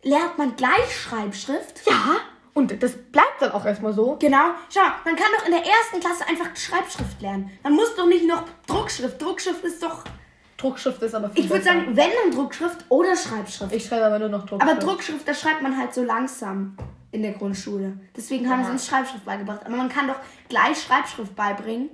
lernt 0.03 0.37
man 0.37 0.55
gleich 0.55 0.95
Schreibschrift. 0.95 1.81
Ja, 1.87 2.17
und 2.53 2.81
das 2.83 2.93
bleibt 2.95 3.41
dann 3.41 3.51
auch 3.51 3.65
erstmal 3.65 3.93
so. 3.93 4.17
Genau. 4.19 4.51
Schau, 4.73 4.81
man 5.05 5.15
kann 5.15 5.27
doch 5.37 5.45
in 5.45 5.51
der 5.51 5.63
ersten 5.65 5.99
Klasse 5.99 6.27
einfach 6.27 6.55
Schreibschrift 6.55 7.21
lernen. 7.21 7.49
Man 7.63 7.73
muss 7.73 7.95
doch 7.95 8.05
nicht 8.05 8.27
noch 8.27 8.43
Druckschrift. 8.67 9.21
Druckschrift 9.21 9.63
ist 9.63 9.81
doch. 9.81 10.03
Druckschrift 10.57 11.01
ist 11.01 11.13
aber 11.15 11.29
viel 11.29 11.43
Ich 11.45 11.49
würde 11.49 11.63
sagen, 11.63 11.87
wenn 11.87 12.09
dann 12.23 12.31
Druckschrift 12.31 12.85
oder 12.89 13.15
Schreibschrift. 13.15 13.73
ich 13.73 13.85
schreibe 13.85 14.05
aber 14.05 14.19
nur 14.19 14.29
noch 14.29 14.45
Druckschrift. 14.45 14.71
Aber 14.71 14.79
Druckschrift, 14.79 15.27
da 15.27 15.33
schreibt 15.33 15.61
man 15.61 15.77
halt 15.77 15.93
so 15.93 16.03
langsam 16.03 16.77
in 17.11 17.21
der 17.21 17.33
Grundschule. 17.33 17.97
Deswegen 18.15 18.49
haben 18.49 18.59
Ja. 18.61 18.65
sie 18.67 18.71
uns 18.71 18.87
Schreibschrift 18.87 19.25
beigebracht. 19.25 19.61
Aber 19.65 19.75
man 19.75 19.89
kann 19.89 20.07
doch 20.07 20.15
gleich 20.49 20.81
Schreibschrift 20.81 21.35
beibringen. 21.35 21.89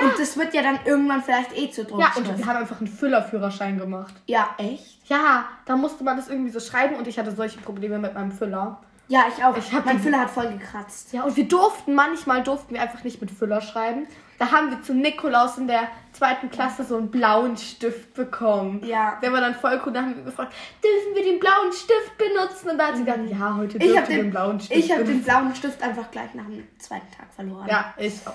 Und 0.00 0.18
das 0.18 0.38
wird 0.38 0.54
ja 0.54 0.62
dann 0.62 0.78
irgendwann 0.86 1.22
vielleicht 1.22 1.52
eh 1.56 1.66
Ja, 1.66 1.84
Druckschrift. 1.84 2.16
und 2.28 2.38
wir 2.38 2.46
haben 2.46 2.56
einfach 2.58 2.78
einen 2.78 2.86
Füllerführerschein 2.88 3.78
gemacht. 3.78 4.14
Ja, 4.26 4.54
echt? 4.56 5.00
Ja, 5.08 5.44
da 5.66 5.76
musste 5.76 6.02
man 6.04 6.16
das 6.16 6.28
irgendwie 6.28 6.50
so 6.50 6.60
schreiben 6.60 6.96
und 6.96 7.06
ich 7.08 7.18
hatte 7.18 7.32
solche 7.32 7.60
Probleme 7.60 7.98
mit 7.98 8.14
meinem 8.14 8.32
Füller. 8.32 8.80
Ja, 9.12 9.26
ich 9.28 9.44
auch. 9.44 9.54
Ich 9.58 9.70
hab 9.74 9.84
mein 9.84 10.00
Füller 10.00 10.20
hat 10.20 10.30
voll 10.30 10.48
gekratzt. 10.48 11.12
Ja, 11.12 11.24
und 11.24 11.36
wir 11.36 11.46
durften, 11.46 11.94
manchmal 11.94 12.42
durften 12.42 12.72
wir 12.72 12.80
einfach 12.80 13.04
nicht 13.04 13.20
mit 13.20 13.30
Füller 13.30 13.60
schreiben. 13.60 14.06
Da 14.38 14.50
haben 14.50 14.70
wir 14.70 14.80
zu 14.80 14.94
Nikolaus 14.94 15.58
in 15.58 15.66
der 15.66 15.88
zweiten 16.12 16.50
Klasse 16.50 16.82
so 16.82 16.96
einen 16.96 17.10
blauen 17.10 17.58
Stift 17.58 18.14
bekommen. 18.14 18.82
Ja. 18.82 19.18
Der 19.22 19.30
war 19.30 19.42
dann 19.42 19.54
voll 19.54 19.78
cool. 19.84 19.92
Da 19.92 20.00
haben 20.00 20.16
wir 20.16 20.24
gefragt, 20.24 20.54
dürfen 20.82 21.14
wir 21.14 21.30
den 21.30 21.38
blauen 21.38 21.70
Stift 21.74 22.16
benutzen? 22.16 22.70
Und 22.70 22.78
da 22.78 22.86
hat 22.86 22.96
sie 22.96 23.04
gesagt, 23.04 23.20
ja, 23.28 23.54
heute 23.54 23.74
habe 23.74 23.84
ihr 23.84 24.00
den, 24.00 24.16
den, 24.16 24.30
blauen 24.30 24.58
Stift 24.58 24.80
ich 24.82 24.90
hab 24.90 25.04
den 25.04 25.22
blauen 25.22 25.54
Stift 25.54 25.82
einfach 25.82 26.10
gleich 26.10 26.32
nach 26.32 26.46
dem 26.46 26.66
zweiten 26.78 27.10
Tag 27.14 27.26
verloren. 27.36 27.68
Ja, 27.68 27.92
ich 27.98 28.14
auch. 28.26 28.32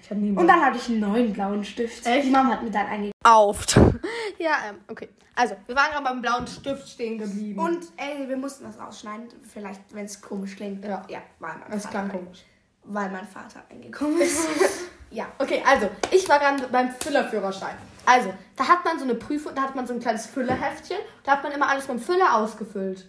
Ich 0.00 0.08
habe 0.08 0.20
nie 0.20 0.30
Und 0.30 0.46
dann 0.46 0.60
hatte 0.64 0.76
ich 0.76 0.88
einen 0.88 1.00
neuen 1.00 1.32
blauen 1.32 1.64
Stift. 1.64 2.06
Echt? 2.06 2.26
Die 2.26 2.30
Mama 2.30 2.52
hat 2.52 2.62
mir 2.62 2.70
dann 2.70 2.86
eingegeben. 2.86 3.12
auf. 3.24 3.66
ja, 4.38 4.52
ähm, 4.68 4.76
okay. 4.88 5.08
Also, 5.34 5.56
wir 5.66 5.74
waren 5.76 5.90
gerade 5.90 6.04
beim 6.04 6.20
blauen 6.22 6.46
Stift 6.46 6.88
stehen 6.88 7.18
geblieben. 7.18 7.58
Und 7.58 7.84
ey, 7.96 8.28
wir 8.28 8.36
mussten 8.36 8.64
das 8.64 8.78
rausschneiden. 8.78 9.28
Vielleicht, 9.50 9.80
wenn 9.94 10.04
es 10.04 10.20
komisch 10.20 10.56
klingt. 10.56 10.84
Ja. 10.84 11.04
ja 11.08 11.22
weil, 11.38 11.54
mein 11.68 11.78
es 11.78 11.88
klang 11.88 12.08
komisch. 12.10 12.44
weil 12.84 13.10
mein 13.10 13.26
Vater 13.26 13.62
eingekommen 13.70 14.20
ist. 14.20 14.46
ja. 15.10 15.26
Okay, 15.38 15.62
also, 15.66 15.88
ich 16.10 16.28
war 16.28 16.38
gerade 16.38 16.66
beim 16.68 16.90
Füllerführerschein. 16.90 17.76
Also, 18.04 18.32
da 18.56 18.68
hat 18.68 18.84
man 18.84 18.98
so 18.98 19.04
eine 19.04 19.14
Prüfung, 19.14 19.54
da 19.54 19.62
hat 19.62 19.74
man 19.76 19.86
so 19.86 19.94
ein 19.94 20.00
kleines 20.00 20.26
Füllerheftchen. 20.26 20.98
Da 21.22 21.32
hat 21.32 21.42
man 21.42 21.52
immer 21.52 21.68
alles 21.68 21.88
mit 21.88 21.98
dem 21.98 22.02
Füller 22.02 22.34
ausgefüllt. 22.36 23.08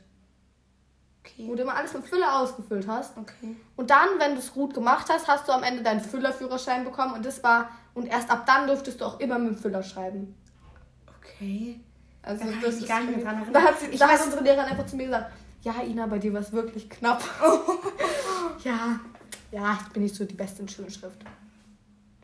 Wo 1.37 1.43
Okay. 1.43 1.55
du 1.55 1.61
immer 1.63 1.75
alles 1.75 1.93
mit 1.93 2.05
Füller 2.05 2.37
ausgefüllt 2.39 2.85
hast. 2.87 3.17
Okay. 3.17 3.55
Und 3.77 3.89
dann, 3.89 4.07
wenn 4.19 4.33
du 4.33 4.39
es 4.39 4.51
gut 4.53 4.73
gemacht 4.73 5.07
hast, 5.09 5.27
hast 5.27 5.47
du 5.47 5.53
am 5.53 5.63
Ende 5.63 5.81
deinen 5.81 6.01
Füllerführerschein 6.01 6.83
bekommen. 6.83 7.13
Und 7.13 7.25
das 7.25 7.41
war, 7.43 7.69
und 7.93 8.07
erst 8.07 8.29
ab 8.29 8.45
dann 8.45 8.67
durftest 8.67 8.99
du 9.01 9.05
auch 9.05 9.19
immer 9.19 9.39
mit 9.39 9.51
dem 9.55 9.57
Füller 9.57 9.83
schreiben. 9.83 10.35
Okay. 11.23 11.79
Also, 12.21 12.39
Da 12.43 12.45
kann 12.49 12.57
ich 12.59 12.63
das 12.65 12.73
mich 12.75 12.83
ist 12.83 12.87
gar 12.89 12.99
nicht 13.01 13.15
mehr 13.15 13.25
dran 13.25 13.35
erinnern. 13.35 13.53
Da 13.53 13.61
hat, 13.63 13.79
sie, 13.79 13.85
Ich 13.87 13.99
da 13.99 14.07
hat 14.07 14.19
weiß- 14.19 14.25
unsere 14.25 14.43
Lehrerin 14.43 14.65
einfach 14.71 14.85
zu 14.85 14.95
mir 14.95 15.05
gesagt: 15.05 15.31
Ja, 15.61 15.81
Ina, 15.83 16.05
bei 16.07 16.19
dir 16.19 16.33
war 16.33 16.41
es 16.41 16.51
wirklich 16.51 16.89
knapp. 16.89 17.23
ja, 18.63 18.99
ja, 19.51 19.79
ich 19.85 19.93
bin 19.93 20.03
nicht 20.03 20.15
so 20.15 20.25
die 20.25 20.33
Beste 20.35 20.61
in 20.61 20.67
Schönschrift. 20.69 21.17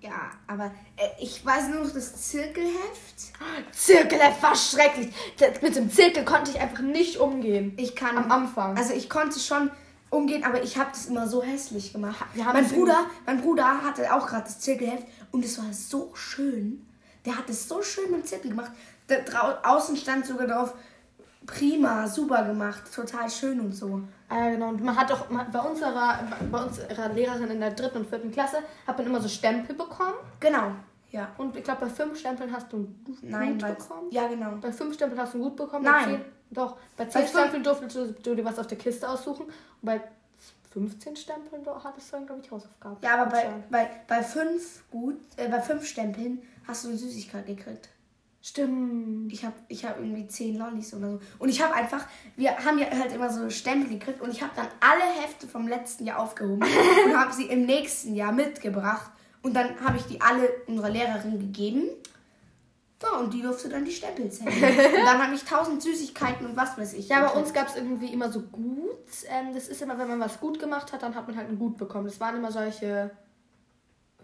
Ja, 0.02 0.32
aber 0.48 0.68
äh, 0.96 1.08
ich 1.20 1.46
weiß 1.46 1.68
nur 1.70 1.84
noch 1.84 1.92
das 1.92 2.16
Zirkelheft. 2.30 3.34
Zirkelheft 3.74 4.42
war 4.42 4.56
schrecklich. 4.56 5.14
Das- 5.38 5.62
Mit 5.62 5.76
dem 5.76 5.92
Zirkel 5.92 6.24
konnte 6.24 6.52
ich 6.52 6.60
einfach 6.60 6.80
nicht 6.82 7.18
umgehen. 7.18 7.74
Ich 7.78 7.96
kann. 7.96 8.18
Am 8.18 8.32
Anfang. 8.32 8.78
Also 8.78 8.94
ich 8.94 9.10
konnte 9.10 9.40
schon 9.40 9.70
umgehen, 10.10 10.44
aber 10.46 10.64
ich 10.64 10.78
habe 10.78 10.90
das 10.92 11.08
immer 11.08 11.28
so 11.28 11.44
hässlich 11.44 11.92
gemacht. 11.92 12.26
Mein 12.36 12.68
Bruder, 12.68 13.06
mein 13.26 13.42
Bruder 13.42 13.84
hatte 13.84 14.14
auch 14.14 14.26
gerade 14.28 14.44
das 14.46 14.60
Zirkelheft 14.62 15.06
und 15.32 15.44
es 15.44 15.58
war 15.58 15.72
so 15.74 16.12
schön. 16.16 16.86
Der 17.26 17.38
hat 17.38 17.50
es 17.50 17.68
so 17.68 17.82
schön 17.82 18.12
mit 18.12 18.22
dem 18.22 18.26
Zirkel 18.26 18.52
gemacht. 18.52 18.72
Da 19.08 19.16
drau 19.20 19.54
außen 19.64 19.98
stand 19.98 20.26
sogar 20.26 20.48
drauf, 20.48 20.74
prima, 21.46 22.08
super 22.08 22.44
gemacht, 22.44 22.84
total 22.94 23.30
schön 23.30 23.60
und 23.60 23.74
so. 23.74 24.02
Ah, 24.30 24.50
genau. 24.50 24.70
Und 24.70 24.84
man 24.84 24.96
hat 24.96 25.10
doch 25.10 25.30
man, 25.30 25.52
bei, 25.52 25.60
unserer, 25.60 26.20
bei 26.52 26.64
unserer 26.64 27.10
Lehrerin 27.10 27.50
in 27.50 27.60
der 27.60 27.72
dritten 27.72 28.00
und 28.00 28.08
vierten 28.10 28.32
Klasse 28.32 28.58
hat 28.86 28.98
man 28.98 29.08
immer 29.08 29.20
so 29.22 29.28
Stempel 29.28 29.76
bekommen. 29.76 30.14
Genau. 30.40 30.72
Ja. 31.12 31.30
Und 31.38 31.56
ich 31.56 31.64
glaube, 31.64 31.82
bei 31.86 31.90
fünf 31.90 32.20
Stempeln 32.20 32.52
hast 32.54 32.72
du 32.72 32.78
einen 32.78 33.04
Gut 33.04 33.18
Nein, 33.24 33.58
bekommen. 33.58 34.12
Ja, 34.12 34.28
genau. 34.28 34.52
Bei 34.62 34.72
fünf 34.72 34.94
Stempeln 34.94 35.20
hast 35.20 35.34
du 35.34 35.38
einen 35.40 35.46
Gut 35.46 35.56
bekommen. 35.56 35.84
Nein. 35.84 36.06
Bei 36.06 36.12
zehn, 36.12 36.26
doch. 36.52 36.78
Bei 36.96 37.06
zehn 37.06 37.22
fünf- 37.24 37.32
Stempeln 37.32 37.64
durftest 37.64 37.96
du, 37.96 38.12
du 38.14 38.36
dir 38.36 38.46
was 38.46 38.60
auf 38.60 38.68
der 38.68 38.78
Kiste 38.78 39.10
aussuchen. 39.10 39.46
Und 39.46 39.54
bei 39.82 40.02
15 40.72 41.16
Stempeln 41.16 41.66
hattest 41.84 42.12
du 42.12 42.18
dann, 42.18 42.28
glaube 42.28 42.42
ich, 42.44 42.52
Hausaufgaben. 42.52 42.98
Ja, 43.02 43.22
aber 43.22 43.32
bei, 43.32 43.50
bei, 43.72 43.90
bei 44.08 44.22
fünf 44.24 44.84
gut, 44.92 45.18
äh, 45.38 45.48
bei 45.48 45.60
fünf 45.62 45.86
Stempeln 45.88 46.44
hast 46.70 46.86
du 46.86 46.90
eine 46.90 46.98
Süßigkeit 46.98 47.46
gekriegt. 47.46 47.90
Stimmt. 48.42 49.34
Ich 49.34 49.44
habe 49.44 49.56
ich 49.68 49.84
hab 49.84 50.00
irgendwie 50.00 50.28
zehn 50.28 50.58
Lollis 50.58 50.94
oder 50.94 51.12
so. 51.12 51.20
Und 51.40 51.50
ich 51.50 51.62
habe 51.62 51.74
einfach, 51.74 52.06
wir 52.38 52.58
haben 52.58 52.80
ja 52.80 52.90
halt 52.90 53.12
immer 53.12 53.30
so 53.30 53.50
Stempel 53.50 53.90
gekriegt 53.90 54.22
und 54.22 54.32
ich 54.32 54.42
habe 54.42 54.54
dann 54.56 54.68
alle 54.80 55.22
Hefte 55.22 55.46
vom 55.48 55.68
letzten 55.68 56.06
Jahr 56.06 56.20
aufgehoben 56.20 56.64
und 57.06 57.18
habe 57.18 57.34
sie 57.34 57.46
im 57.46 57.66
nächsten 57.66 58.16
Jahr 58.16 58.32
mitgebracht. 58.32 59.12
Und 59.42 59.56
dann 59.56 59.80
habe 59.82 59.98
ich 59.98 60.04
die 60.04 60.22
alle 60.22 60.50
unserer 60.68 60.90
Lehrerin 60.90 61.40
gegeben. 61.40 61.90
So, 63.02 63.18
und 63.18 63.34
die 63.34 63.42
durfte 63.42 63.70
dann 63.70 63.86
die 63.86 63.92
Stempel 63.92 64.30
zählen. 64.30 64.52
und 64.52 65.06
dann 65.06 65.24
habe 65.24 65.34
ich 65.34 65.44
tausend 65.44 65.82
Süßigkeiten 65.82 66.46
und 66.46 66.58
was 66.58 66.78
weiß 66.78 66.94
ich. 66.94 67.08
Ja, 67.08 67.22
bei 67.22 67.40
uns 67.40 67.54
gab 67.54 67.68
es 67.68 67.76
irgendwie 67.76 68.12
immer 68.12 68.32
so 68.32 68.42
gut. 68.42 69.06
Ähm, 69.30 69.54
das 69.54 69.70
ist 69.70 69.82
immer, 69.82 69.98
wenn 69.98 70.10
man 70.10 70.20
was 70.20 70.40
gut 70.40 70.60
gemacht 70.60 70.92
hat, 70.92 71.04
dann 71.04 71.16
hat 71.16 71.28
man 71.28 71.38
halt 71.38 71.50
ein 71.50 71.58
Gut 71.58 71.78
bekommen. 71.78 72.06
Das 72.06 72.20
waren 72.20 72.36
immer 72.36 72.52
solche. 72.52 73.12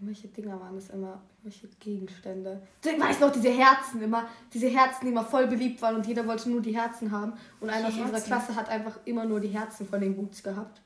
Welche 0.02 0.28
Dinger 0.28 0.60
waren 0.60 0.76
das 0.76 0.90
immer? 0.90 1.22
Welche 1.44 1.68
Gegenstände? 1.80 2.62
Ich 2.84 3.00
weiß 3.00 3.20
noch, 3.22 3.32
diese 3.32 3.50
Herzen 3.50 4.02
immer. 4.02 4.28
Diese 4.54 4.68
Herzen, 4.68 5.06
die 5.06 5.12
immer 5.12 5.24
voll 5.24 5.48
beliebt 5.48 5.82
waren 5.82 5.96
und 5.96 6.06
jeder 6.06 6.28
wollte 6.28 6.50
nur 6.50 6.62
die 6.62 6.76
Herzen 6.76 7.12
haben. 7.12 7.34
Und 7.62 7.70
einer 7.70 7.88
aus 7.88 7.98
unserer? 7.98 8.20
Klasse 8.20 8.56
hat 8.56 8.68
einfach 8.68 9.00
immer 9.06 9.26
nur 9.26 9.40
die 9.40 9.48
Herzen 9.48 9.88
von 9.88 10.02
den 10.02 10.18
Guts 10.18 10.44
gehabt. 10.44 10.82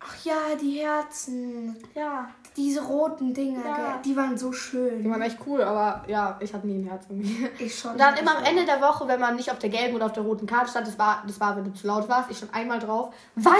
Ach 0.00 0.24
ja, 0.24 0.54
die 0.60 0.78
Herzen. 0.80 1.76
Ja. 1.94 2.28
Diese 2.56 2.82
roten 2.84 3.34
Dinger, 3.34 3.64
Ja. 3.64 4.00
die 4.04 4.16
waren 4.16 4.36
so 4.38 4.52
schön. 4.52 5.02
Die 5.02 5.10
waren 5.10 5.22
echt 5.22 5.38
cool, 5.46 5.62
aber 5.62 6.04
ja, 6.08 6.36
ich 6.40 6.52
hatte 6.54 6.66
nie 6.66 6.78
ein 6.78 6.88
Herz 6.88 7.04
irgendwie. 7.08 7.48
Ich 7.58 7.78
schon. 7.78 7.92
Und 7.92 7.98
dann 8.00 8.16
immer 8.16 8.36
am 8.38 8.44
Ende 8.44 8.64
der 8.64 8.80
Woche, 8.80 9.06
wenn 9.08 9.20
man 9.20 9.36
nicht 9.36 9.50
auf 9.50 9.58
der 9.58 9.70
gelben 9.70 9.94
oder 9.96 10.06
auf 10.06 10.12
der 10.12 10.22
roten 10.22 10.46
Karte 10.46 10.70
stand, 10.70 10.86
das 10.86 10.98
war, 10.98 11.22
das 11.26 11.40
war, 11.40 11.56
wenn 11.56 11.64
du 11.64 11.72
zu 11.72 11.86
laut 11.86 12.08
warst, 12.08 12.30
ich 12.30 12.38
schon 12.38 12.52
einmal 12.52 12.78
drauf, 12.78 13.12
weil, 13.34 13.54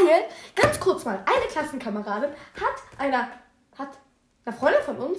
ganz 0.54 0.78
kurz 0.80 1.04
mal, 1.04 1.14
eine 1.26 1.46
Klassenkameradin 1.50 2.30
hat 2.30 2.98
einer, 2.98 3.28
hat 3.76 3.88
einer 4.44 4.56
Freundin 4.56 4.82
von 4.82 4.96
uns, 4.96 5.18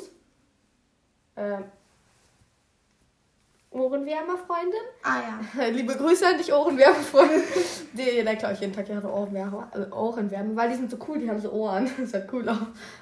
ähm, 1.37 1.63
Ohrenwärmer-Freundin, 3.71 4.79
Ah 5.03 5.21
ja. 5.57 5.65
liebe 5.69 5.95
Grüße 5.95 6.25
an 6.25 6.37
dich, 6.37 6.51
Ohrenwärmer-Freundin, 6.51 7.43
die, 7.93 8.23
da 8.23 8.33
glaube 8.33 8.55
ich 8.55 8.61
jeden 8.61 8.73
Tag 8.73 8.89
ihre 8.89 9.07
Ohrenwärmer, 9.07 9.67
also 9.71 9.91
Ohrenwärme, 9.95 10.55
weil 10.55 10.69
die 10.69 10.75
sind 10.75 10.89
so 10.89 10.97
cool, 11.07 11.19
die 11.19 11.29
haben 11.29 11.39
so 11.39 11.51
Ohren, 11.51 11.89
das 11.99 12.11
sieht 12.11 12.33
cool 12.33 12.49
aus. 12.49 12.57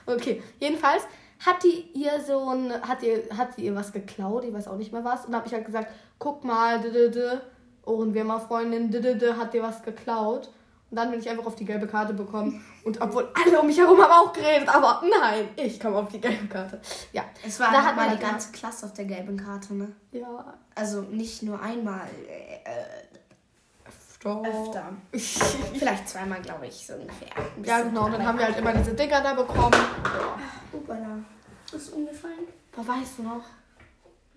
Okay, 0.05 0.43
jedenfalls 0.59 1.03
hat 1.45 1.63
die 1.63 1.89
ihr 1.93 2.19
so 2.19 2.49
ein, 2.49 2.73
hat 2.81 3.01
ihr, 3.01 3.23
hat 3.37 3.55
sie 3.55 3.65
ihr 3.65 3.75
was 3.75 3.93
geklaut, 3.93 4.43
ich 4.43 4.53
weiß 4.53 4.67
auch 4.67 4.77
nicht 4.77 4.91
mehr 4.91 5.05
was, 5.05 5.25
und 5.25 5.35
habe 5.35 5.47
ich 5.47 5.53
halt 5.53 5.65
gesagt, 5.65 5.89
guck 6.19 6.43
mal, 6.43 6.81
d 6.81 6.89
-d 6.89 7.13
-d, 7.13 7.39
Ohrenwärmer-Freundin, 7.85 8.91
d 8.91 8.99
-d 8.99 9.17
-d, 9.17 9.37
hat 9.37 9.53
dir 9.53 9.63
was 9.63 9.83
geklaut. 9.83 10.49
Und 10.89 10.95
dann 10.95 11.11
bin 11.11 11.19
ich 11.19 11.29
einfach 11.29 11.45
auf 11.45 11.55
die 11.55 11.65
gelbe 11.65 11.85
Karte 11.85 12.13
bekommen. 12.13 12.63
Und 12.83 13.01
obwohl 13.01 13.29
alle 13.33 13.59
um 13.59 13.67
mich 13.67 13.77
herum 13.77 14.01
haben 14.01 14.11
auch 14.11 14.31
geredet, 14.31 14.69
aber 14.69 15.03
nein, 15.19 15.49
ich 15.57 15.79
komme 15.79 15.97
auf 15.97 16.09
die 16.09 16.21
gelbe 16.21 16.47
Karte. 16.47 16.79
Ja. 17.11 17.23
Es 17.45 17.59
war 17.59 17.71
Da 17.71 17.73
da 17.73 17.77
hat 17.79 17.95
man 17.95 18.05
mal 18.05 18.09
halt 18.11 18.21
die 18.21 18.25
ganze 18.25 18.51
Klasse 18.53 18.85
auf 18.85 18.93
der 18.93 19.05
gelben 19.05 19.35
Karte, 19.35 19.73
ne? 19.73 19.91
Ja. 20.11 20.53
Also 20.75 21.01
nicht 21.01 21.43
nur 21.43 21.61
einmal, 21.61 22.07
äh, 22.29 22.69
Stopp. 24.19 24.45
öfter. 24.47 24.93
Vielleicht 25.77 26.09
zweimal, 26.09 26.41
glaube 26.41 26.67
ich, 26.67 26.87
so 26.87 26.93
ungefähr. 26.93 27.29
Ja, 27.63 27.81
genau. 27.81 28.05
Und 28.05 28.13
dann 28.13 28.25
haben 28.25 28.37
wir 28.37 28.45
halt 28.45 28.57
immer 28.57 28.73
diese 28.73 28.93
Dinger 28.93 29.21
da 29.21 29.33
bekommen. 29.33 29.75
Upala. 30.73 31.19
Ist 31.71 31.93
umgefallen? 31.93 32.47
Boah, 32.71 32.87
weißt 32.87 33.19
du 33.19 33.23
noch? 33.23 33.43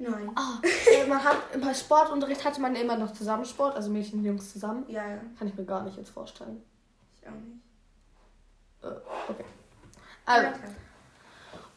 Nein. 0.02 0.30
Ah, 0.34 0.58
äh, 0.62 1.06
man 1.06 1.22
hat, 1.22 1.36
bei 1.60 1.74
Sportunterricht 1.74 2.42
hatte 2.42 2.58
man 2.58 2.74
immer 2.74 2.96
noch 2.96 3.12
Zusammensport, 3.12 3.76
also 3.76 3.90
Mädchen 3.90 4.20
und 4.20 4.24
Jungs 4.24 4.50
zusammen. 4.50 4.84
Ja, 4.88 5.06
ja. 5.06 5.20
Kann 5.38 5.46
ich 5.46 5.54
mir 5.54 5.64
gar 5.64 5.82
nicht 5.82 5.98
jetzt 5.98 6.08
vorstellen. 6.08 6.62
Ich 7.20 7.28
auch 7.28 7.32
nicht. 7.32 7.60
Äh, 8.82 9.30
okay. 9.30 9.44
Also, 10.24 10.46
Ja, 10.46 10.54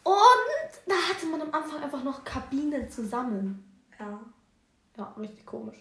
und 0.04 0.72
da 0.88 0.96
hatte 1.10 1.26
man 1.26 1.42
am 1.42 1.54
Anfang 1.54 1.84
einfach 1.84 2.02
noch 2.04 2.24
Kabinen 2.24 2.90
zusammen. 2.90 3.70
Ja. 4.00 4.22
Ja, 4.98 5.14
richtig 5.20 5.46
komisch. 5.46 5.78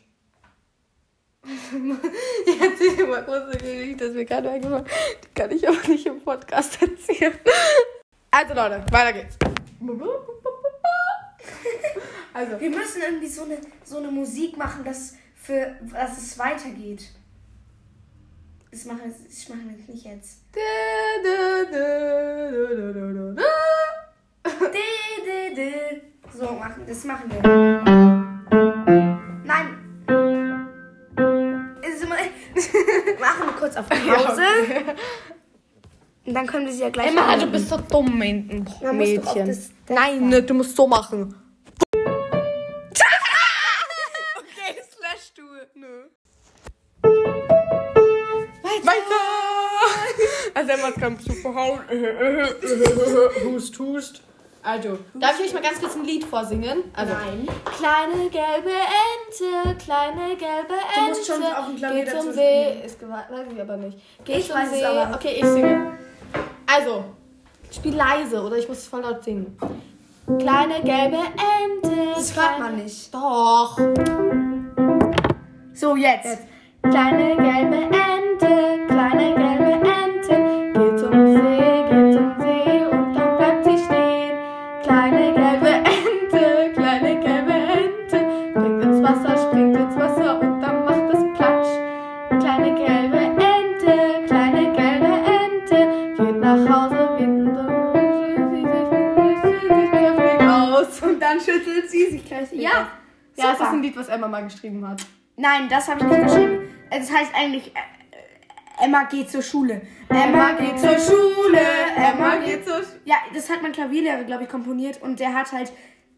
Jetzt 1.45 2.81
ich 2.81 3.07
mal 3.07 3.25
kurz 3.25 3.45
eine 3.45 3.57
Geschichte, 3.59 4.07
das 4.07 4.15
mir 4.15 4.25
gerade 4.25 4.51
eingefallen. 4.51 4.87
Die 5.25 5.41
kann 5.41 5.51
ich 5.51 5.69
aber 5.69 5.89
nicht 5.89 6.07
im 6.07 6.21
Podcast 6.21 6.83
erzählen. 6.83 7.39
Also 8.35 8.55
Leute, 8.55 8.83
weiter 8.91 9.13
geht's. 9.13 9.37
Also, 12.43 12.61
Wir 12.61 12.71
müssen 12.71 13.03
irgendwie 13.03 13.29
so 13.29 13.45
eine, 13.45 13.59
so 13.85 13.99
eine 13.99 14.11
Musik 14.11 14.57
machen, 14.57 14.85
dass, 14.85 15.15
für, 15.35 15.77
dass 15.93 16.19
es 16.19 16.39
weitergeht. 16.39 17.09
Das 18.71 18.85
machen 18.87 19.01
wir, 19.05 19.13
das 19.29 19.49
machen 19.49 19.69
wir 19.87 19.95
nicht 19.95 20.05
jetzt. 20.07 20.39
So 26.35 26.47
machen, 26.53 26.83
das 26.87 27.05
machen 27.05 27.31
wir. 27.31 27.43
Nein. 29.45 29.69
Ist 31.83 32.03
immer, 32.03 32.17
wir 32.55 33.21
machen 33.21 33.55
kurz 33.59 33.77
auf 33.77 33.89
Pause. 33.89 34.43
Und 36.25 36.35
dann 36.35 36.47
können 36.47 36.67
wir 36.67 36.73
sie 36.73 36.81
ja 36.83 36.89
gleich. 36.91 37.09
Emma, 37.09 37.23
du 37.27 37.29
anhören. 37.33 37.53
bist 37.53 37.69
so 37.69 37.77
dumm, 37.77 38.19
Mädchen. 38.19 38.67
Das- 39.47 39.71
das 39.87 39.97
Nein, 39.97 40.29
ne, 40.29 40.43
du 40.43 40.55
musst 40.55 40.75
so 40.77 40.87
machen. 40.87 41.35
Also 50.73 50.87
Emma 50.87 50.91
kann 51.01 51.19
super 51.19 51.55
hauen. 51.55 51.81
hust, 53.45 53.79
hust. 53.79 54.23
Also, 54.65 54.97
darf 55.15 55.41
ich 55.41 55.47
euch 55.47 55.55
mal 55.55 55.63
ganz 55.63 55.81
kurz 55.81 55.97
ein 55.97 56.05
Lied 56.05 56.23
vorsingen? 56.25 56.85
Also, 56.95 57.13
Nein. 57.15 57.49
Kleine 57.65 58.31
gelbe 58.31 58.71
Ente, 58.71 59.77
kleine 59.85 60.37
gelbe 60.37 60.75
Ente. 60.75 61.01
Du 61.01 61.09
musst 61.09 61.27
schon 61.27 61.43
auf 61.43 61.67
dem 61.67 61.77
Klavier 61.77 62.05
Geh 62.05 62.11
zum 62.11 62.19
dazu 62.21 62.33
See. 62.33 62.65
spielen. 62.71 62.83
Ist 62.85 63.03
weiß 63.03 63.47
ich 63.53 63.61
aber 63.61 63.77
nicht. 63.79 63.99
Geh 64.25 64.35
Ich 64.37 64.47
zum 64.47 64.57
weiß 64.57 64.69
es 64.73 64.79
See. 64.79 64.85
aber. 64.85 65.15
Okay, 65.17 65.33
ich 65.41 65.45
singe. 65.47 65.93
Also, 66.65 67.05
spiel 67.73 67.97
leise 67.97 68.41
oder 68.41 68.57
ich 68.57 68.69
muss 68.69 68.79
es 68.79 68.87
voll 68.87 69.01
laut 69.01 69.25
singen. 69.25 69.59
Kleine 70.39 70.81
gelbe 70.85 71.17
Ente. 71.17 72.13
Das 72.15 72.37
hört 72.37 72.61
man 72.61 72.77
nicht. 72.77 73.13
Doch. 73.13 73.77
So, 75.75 75.97
jetzt. 75.97 76.39
Kleine 76.83 77.35
gelbe 77.37 77.77
Ente, 77.77 78.22
eigentlich, 107.43 107.73
äh, 107.75 107.79
äh, 107.81 108.85
Emma 108.85 109.05
geht 109.05 109.31
zur 109.31 109.43
Schule. 109.43 109.83
Emma 110.09 110.53
geht 110.53 110.79
zur 110.79 110.99
Schule. 110.99 111.61
Emma 111.97 112.37
geht 112.37 112.65
zur 112.65 112.83
Ja, 113.05 113.17
das 113.35 113.51
hat 113.51 113.63
mein 113.63 113.73
Klavierlehrer, 113.73 114.25
glaube 114.25 114.45
ich, 114.45 114.49
komponiert. 114.49 115.03
Und 115.03 115.21
der 115.21 115.35
hat 115.35 115.53
halt 115.53 115.73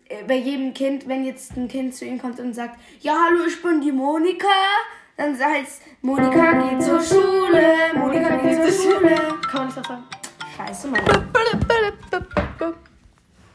äh, 0.08 0.24
bei 0.26 0.36
jedem 0.36 0.74
Kind, 0.74 1.08
wenn 1.08 1.24
jetzt 1.24 1.56
ein 1.56 1.68
Kind 1.68 1.94
zu 1.94 2.04
ihm 2.04 2.20
kommt 2.20 2.38
und 2.40 2.54
sagt, 2.54 2.78
ja, 3.00 3.14
hallo, 3.26 3.44
ich 3.46 3.60
bin 3.62 3.80
die 3.80 3.92
Monika, 3.92 4.48
dann 5.16 5.38
heißt 5.38 5.82
Monika 6.02 6.52
geht 6.52 6.82
zur 6.82 7.00
Schule. 7.00 7.62
Monika 7.94 8.36
geht 8.36 8.56
zur 8.56 8.72
Schule. 8.72 9.14
Kann 9.48 9.54
man 9.54 9.66
nicht 9.66 9.78
das 9.78 9.86
sagen? 9.86 10.04
Scheiße, 10.56 10.88
Mann. 10.88 11.00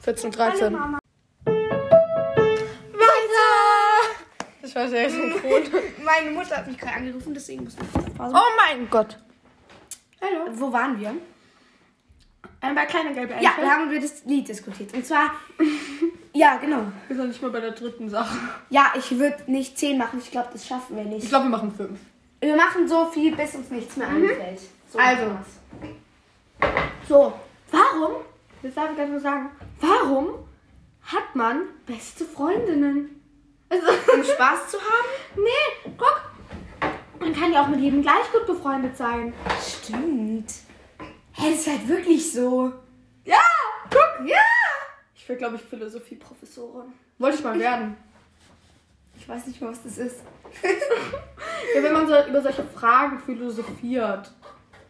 14 0.01 0.25
und 0.25 0.38
13. 0.38 0.73
Mama. 0.73 0.99
Das 4.69 4.75
war 4.75 4.88
sehr 4.88 5.09
synchron. 5.09 5.63
Meine 6.05 6.29
Mutter 6.29 6.57
hat 6.57 6.67
mich 6.67 6.77
gerade 6.77 6.97
angerufen, 6.97 7.33
deswegen 7.33 7.63
muss 7.63 7.73
ich 7.73 8.19
Oh 8.19 8.31
mein 8.55 8.88
Gott. 8.88 9.17
Hallo. 10.21 10.45
Wo 10.51 10.71
waren 10.71 10.99
wir? 10.99 11.15
Einmal 12.61 12.85
kleine 12.85 13.15
gelbe 13.15 13.33
Ente. 13.33 13.45
Ja, 13.45 13.53
wir 13.57 13.67
haben 13.67 13.89
über 13.89 13.99
das 13.99 14.23
Lied 14.25 14.47
diskutiert. 14.47 14.93
Und 14.93 15.03
zwar, 15.03 15.31
ja, 16.33 16.57
genau. 16.57 16.83
Wir 17.07 17.15
sind 17.15 17.29
nicht 17.29 17.41
mal 17.41 17.49
bei 17.49 17.61
der 17.61 17.71
dritten 17.71 18.09
Sache. 18.09 18.38
Ja, 18.69 18.93
ich 18.95 19.17
würde 19.17 19.38
nicht 19.47 19.79
10 19.79 19.97
machen. 19.97 20.19
Ich 20.19 20.29
glaube, 20.29 20.49
das 20.53 20.67
schaffen 20.67 20.95
wir 20.97 21.03
Ich 21.03 21.09
nicht. 21.09 21.29
glaube, 21.29 21.45
wir 21.45 21.49
machen 21.49 21.73
fünf. 21.73 21.99
Wir 22.39 22.55
machen 22.55 22.88
so 22.88 23.07
viel, 23.07 23.35
bis 23.35 23.55
uns 23.55 23.71
nichts 23.71 23.97
mehr 23.97 24.07
einfällt. 24.07 24.59
So 24.91 24.99
Also. 24.99 25.23
wir's. 25.23 26.69
So, 27.07 27.33
warum, 27.71 28.17
das 28.61 28.75
darf 28.75 28.91
ich 28.91 28.97
ganz 28.97 29.09
nur 29.09 29.19
sagen, 29.19 29.49
warum 29.79 30.27
hat 31.01 31.33
man 31.35 31.61
beste 31.88 32.23
Freundinnen? 32.23 33.18
Also, 33.69 33.88
Um 34.13 34.23
Spaß 34.23 34.69
zu 34.69 34.77
haben? 34.77 35.07
nee, 35.35 35.91
guck, 35.97 36.21
man 37.19 37.33
kann 37.33 37.51
ja 37.53 37.63
auch 37.63 37.67
mit 37.67 37.79
jedem 37.79 38.01
gleich 38.01 38.31
gut 38.31 38.45
befreundet 38.47 38.97
sein. 38.97 39.33
Stimmt. 39.61 40.51
Hä, 41.33 41.51
das 41.51 41.59
ist 41.61 41.67
halt 41.67 41.88
wirklich 41.88 42.31
so. 42.31 42.73
Ja, 43.25 43.38
guck, 43.89 44.27
ja. 44.27 44.38
Ich 45.15 45.27
will, 45.29 45.35
glaube 45.38 45.57
ich, 45.57 45.61
Philosophie-Professorin. 45.61 46.91
Wollte 47.19 47.38
ich 47.38 47.43
mal 47.43 47.59
werden. 47.59 47.95
Ich 49.17 49.27
weiß 49.27 49.45
nicht 49.47 49.61
mehr, 49.61 49.69
was 49.69 49.83
das 49.83 49.97
ist. 49.97 50.21
Ja, 51.75 51.83
wenn 51.83 51.93
man 51.93 52.07
so 52.07 52.15
über 52.27 52.41
solche 52.41 52.63
Fragen 52.63 53.19
philosophiert. 53.19 54.31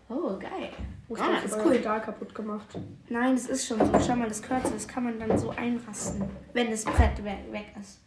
Oh, 0.07 0.37
geil. 0.39 0.71
Oh, 1.09 1.15
das 1.15 1.27
das 1.43 1.51
ist 1.51 1.65
cool. 1.65 1.71
Pedal 1.73 2.01
kaputt 2.01 2.33
gemacht. 2.33 2.67
Nein, 3.09 3.35
das 3.35 3.47
ist 3.47 3.67
schon 3.67 3.79
so. 3.79 3.91
Schau 3.99 4.15
mal, 4.15 4.29
das 4.29 4.41
Kürzel, 4.41 4.71
das 4.71 4.87
kann 4.87 5.03
man 5.03 5.19
dann 5.19 5.37
so 5.37 5.49
einrasten, 5.49 6.29
wenn 6.53 6.71
das 6.71 6.85
Brett 6.85 7.17
we 7.17 7.35
weg 7.51 7.73
ist. 7.79 7.99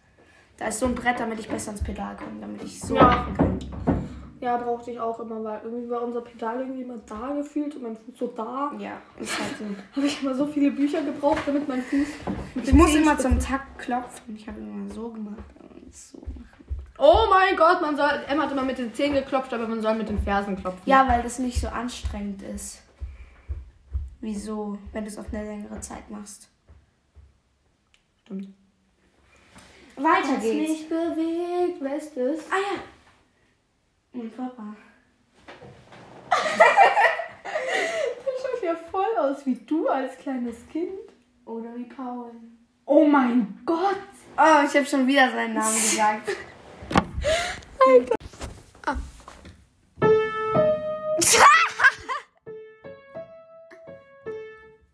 Da 0.63 0.69
ist 0.69 0.79
so 0.79 0.87
ein 0.87 0.95
Brett, 0.95 1.19
damit 1.19 1.41
ich 1.41 1.49
besser 1.49 1.73
ins 1.73 1.83
Pedal 1.83 2.15
komme, 2.17 2.41
damit 2.41 2.63
ich 2.63 2.79
so 2.79 2.95
Ja. 2.95 3.03
machen 3.03 3.37
kann. 3.37 3.59
Ja, 4.41 4.57
brauchte 4.59 4.93
ich 4.93 5.01
auch 5.01 5.19
immer, 5.19 5.43
weil 5.43 5.61
irgendwie 5.65 5.91
war 5.91 6.03
unser 6.03 6.21
Pedal 6.21 6.61
irgendwie 6.61 6.83
immer 6.83 6.99
da 6.99 7.33
gefühlt 7.35 7.75
und 7.75 7.83
mein 7.83 7.97
Fuß 7.97 8.17
so 8.17 8.29
da. 8.29 8.71
Ja, 8.79 8.93
ist 9.19 9.37
halt 9.41 9.57
so. 9.59 9.65
Habe 9.97 10.07
ich 10.07 10.23
immer 10.23 10.33
so 10.37 10.47
viele 10.47 10.71
Bücher 10.71 11.03
gebraucht, 11.03 11.41
damit 11.47 11.67
mein 11.67 11.83
Fuß. 11.83 12.07
Ich 12.63 12.73
muss 12.73 12.95
immer 12.95 13.19
zum 13.19 13.41
Takt 13.41 13.77
klopfen. 13.81 14.37
Ich 14.37 14.47
habe 14.47 14.61
immer 14.61 14.89
so 14.89 15.11
gemacht 15.11 15.43
und 15.59 15.93
so 15.93 16.19
machen. 16.19 16.65
Oh 16.97 17.27
mein 17.29 17.57
Gott, 17.57 17.81
man 17.83 17.97
soll. 17.97 18.11
Emma 18.29 18.45
hat 18.45 18.53
immer 18.53 18.63
mit 18.63 18.79
den 18.79 18.95
Zähnen 18.95 19.15
geklopft, 19.15 19.53
aber 19.53 19.67
man 19.67 19.83
soll 19.83 19.97
mit 19.97 20.09
den 20.09 20.21
Fersen 20.23 20.55
klopfen. 20.55 20.83
Ja, 20.85 21.09
weil 21.09 21.25
das 21.25 21.41
nicht 21.41 21.61
so 21.61 21.67
anstrengend 21.67 22.41
ist. 22.43 22.85
Wieso, 24.21 24.79
wenn 24.93 25.03
du 25.03 25.11
es 25.11 25.19
auf 25.19 25.27
eine 25.33 25.43
längere 25.45 25.81
Zeit 25.81 26.09
machst? 26.09 26.49
Stimmt. 28.23 28.55
Weiter 29.97 30.37
geht's. 30.41 30.89
bewegt, 30.89 31.81
lässt 31.81 32.17
es. 32.17 32.41
Ah 32.51 32.57
ja. 32.57 32.81
Mein 34.13 34.31
Papa. 34.31 34.75
Das 38.25 38.51
schaut 38.51 38.63
ja 38.63 38.75
voll 38.91 39.17
aus 39.19 39.45
wie 39.47 39.55
du 39.55 39.89
als 39.89 40.17
kleines 40.19 40.67
Kind. 40.69 40.93
Oder 41.45 41.75
wie 41.77 41.85
Paul. 41.85 42.31
Oh 42.87 43.05
mein 43.05 43.61
Gott. 43.67 43.97
Oh, 44.37 44.65
ich 44.67 44.75
habe 44.77 44.87
schon 44.87 45.07
wieder 45.07 45.31
seinen 45.31 45.55
Namen 45.55 45.75
gesagt. 45.75 46.29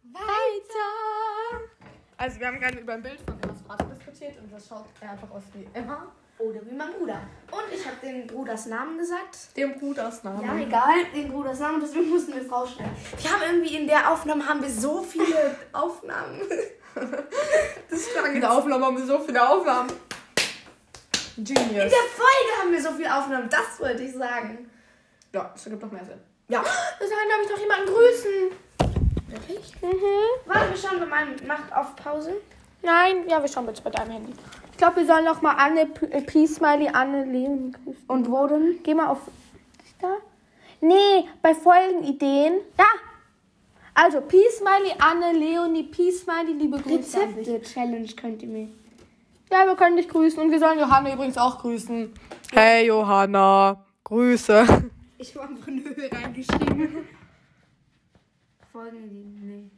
Weiter. 0.02 1.64
Also, 2.17 2.40
wir 2.40 2.47
haben 2.47 2.61
gerade 2.61 2.78
über 2.78 2.95
ein 2.95 3.02
Bild 3.02 3.21
von 3.21 3.38
Vater 3.68 3.84
diskutiert 3.84 4.38
und 4.38 4.50
das 4.52 4.66
schaut 4.66 4.87
einfach 5.00 5.30
aus 5.30 5.42
wie 5.52 5.68
Emma. 5.75 6.06
Oder 6.38 6.60
wie 6.64 6.75
mein 6.75 6.92
Bruder. 6.92 7.20
Und 7.50 7.64
ich 7.75 7.84
habe 7.84 7.96
den 8.00 8.26
Bruders 8.28 8.66
Namen 8.66 8.96
gesagt. 8.96 9.56
Dem 9.56 9.76
Brudersnamen. 9.76 10.40
Ja, 10.46 10.54
egal, 10.56 11.04
den 11.12 11.32
Bruders 11.32 11.58
Namen, 11.58 11.80
deswegen 11.80 12.08
mussten 12.10 12.32
wir 12.32 12.42
es 12.42 12.50
rausschneiden. 12.50 12.92
Wir 13.20 13.32
haben 13.32 13.42
irgendwie 13.42 13.76
in 13.76 13.88
der 13.88 14.08
Aufnahme 14.10 14.46
haben 14.46 14.62
wir 14.62 14.70
so 14.70 15.02
viele 15.02 15.56
Aufnahmen. 15.72 16.40
Das 17.90 17.98
ist 18.00 18.08
In 18.32 18.40
der 18.40 18.52
Aufnahme 18.52 18.87
haben 18.87 18.96
wir 18.96 19.04
so 19.04 19.18
viele 19.18 19.48
Aufnahmen. 19.48 19.90
In 21.37 21.44
Genius. 21.44 21.72
der 21.72 22.06
Folge 22.14 22.62
haben 22.62 22.72
wir 22.72 22.82
so 22.82 22.92
viele 22.92 23.16
Aufnahmen, 23.16 23.48
das 23.50 23.80
wollte 23.80 24.02
ich 24.04 24.14
sagen. 24.14 24.70
Ja, 25.34 25.50
das 25.52 25.66
ergibt 25.66 25.82
doch 25.82 25.90
mehr 25.90 26.04
Sinn. 26.04 26.20
Ja. 26.48 26.62
Wir 26.62 27.08
sollen, 27.08 27.28
glaube 27.28 27.42
ich, 27.44 27.50
noch 27.50 27.58
jemanden 27.58 27.87
grüßen. 27.92 29.28
Wirklich? 29.28 29.83
Mhm. 29.83 30.46
Warte, 30.46 30.70
wir 30.70 30.76
schauen 30.76 31.00
bei 31.00 31.07
meinem. 31.07 31.35
Macht 31.46 31.72
auf 31.72 31.94
Pause. 31.96 32.40
Nein, 32.83 33.29
ja, 33.29 33.41
wir 33.43 33.49
schauen 33.49 33.67
bitte 33.67 33.83
bei 33.83 33.91
deinem 33.91 34.11
Handy. 34.12 34.33
Ich 34.73 34.79
glaube, 34.79 34.97
wir 34.97 35.07
sollen 35.07 35.25
noch 35.25 35.43
mal 35.43 35.53
Anne, 35.57 35.87
P- 35.87 36.07
äh, 36.07 36.23
Peace 36.23 36.57
Smiley, 36.57 36.88
Anne, 36.88 37.25
Leon 37.25 37.73
grüßen. 37.73 38.05
Und 38.07 38.31
wo 38.31 38.47
denn? 38.47 38.79
Geh 38.83 38.95
mal 38.95 39.09
auf. 39.09 39.19
Ist 39.85 39.97
da? 40.01 40.17
Nee, 40.81 41.25
bei 41.43 41.55
Folgenideen. 41.55 42.59
Ja. 42.79 42.85
Also, 43.95 44.21
Peace 44.21 44.59
Smiley, 44.59 44.95
Anne, 45.01 45.33
Leonie, 45.37 45.83
Peace 45.83 46.21
Smiley, 46.21 46.53
liebe 46.53 46.79
Grüße. 46.79 47.19
Rezepte-Challenge 47.19 48.07
könnt 48.14 48.43
ihr 48.43 48.49
mir. 48.49 48.69
Ja, 49.51 49.67
wir 49.67 49.75
können 49.75 49.97
dich 49.97 50.09
grüßen 50.09 50.41
und 50.41 50.51
wir 50.53 50.59
sollen 50.61 50.79
Johanna 50.79 51.12
übrigens 51.14 51.37
auch 51.38 51.59
grüßen. 51.59 52.12
Hey 52.53 52.87
Johanna, 52.87 53.85
Grüße. 54.05 54.64
Ich 55.19 55.35
habe 55.35 55.49
einfach 55.49 55.67
Nö 55.67 55.83
reingeschrieben. 56.12 57.09
Folgende, 58.71 59.45
nee. 59.45 59.71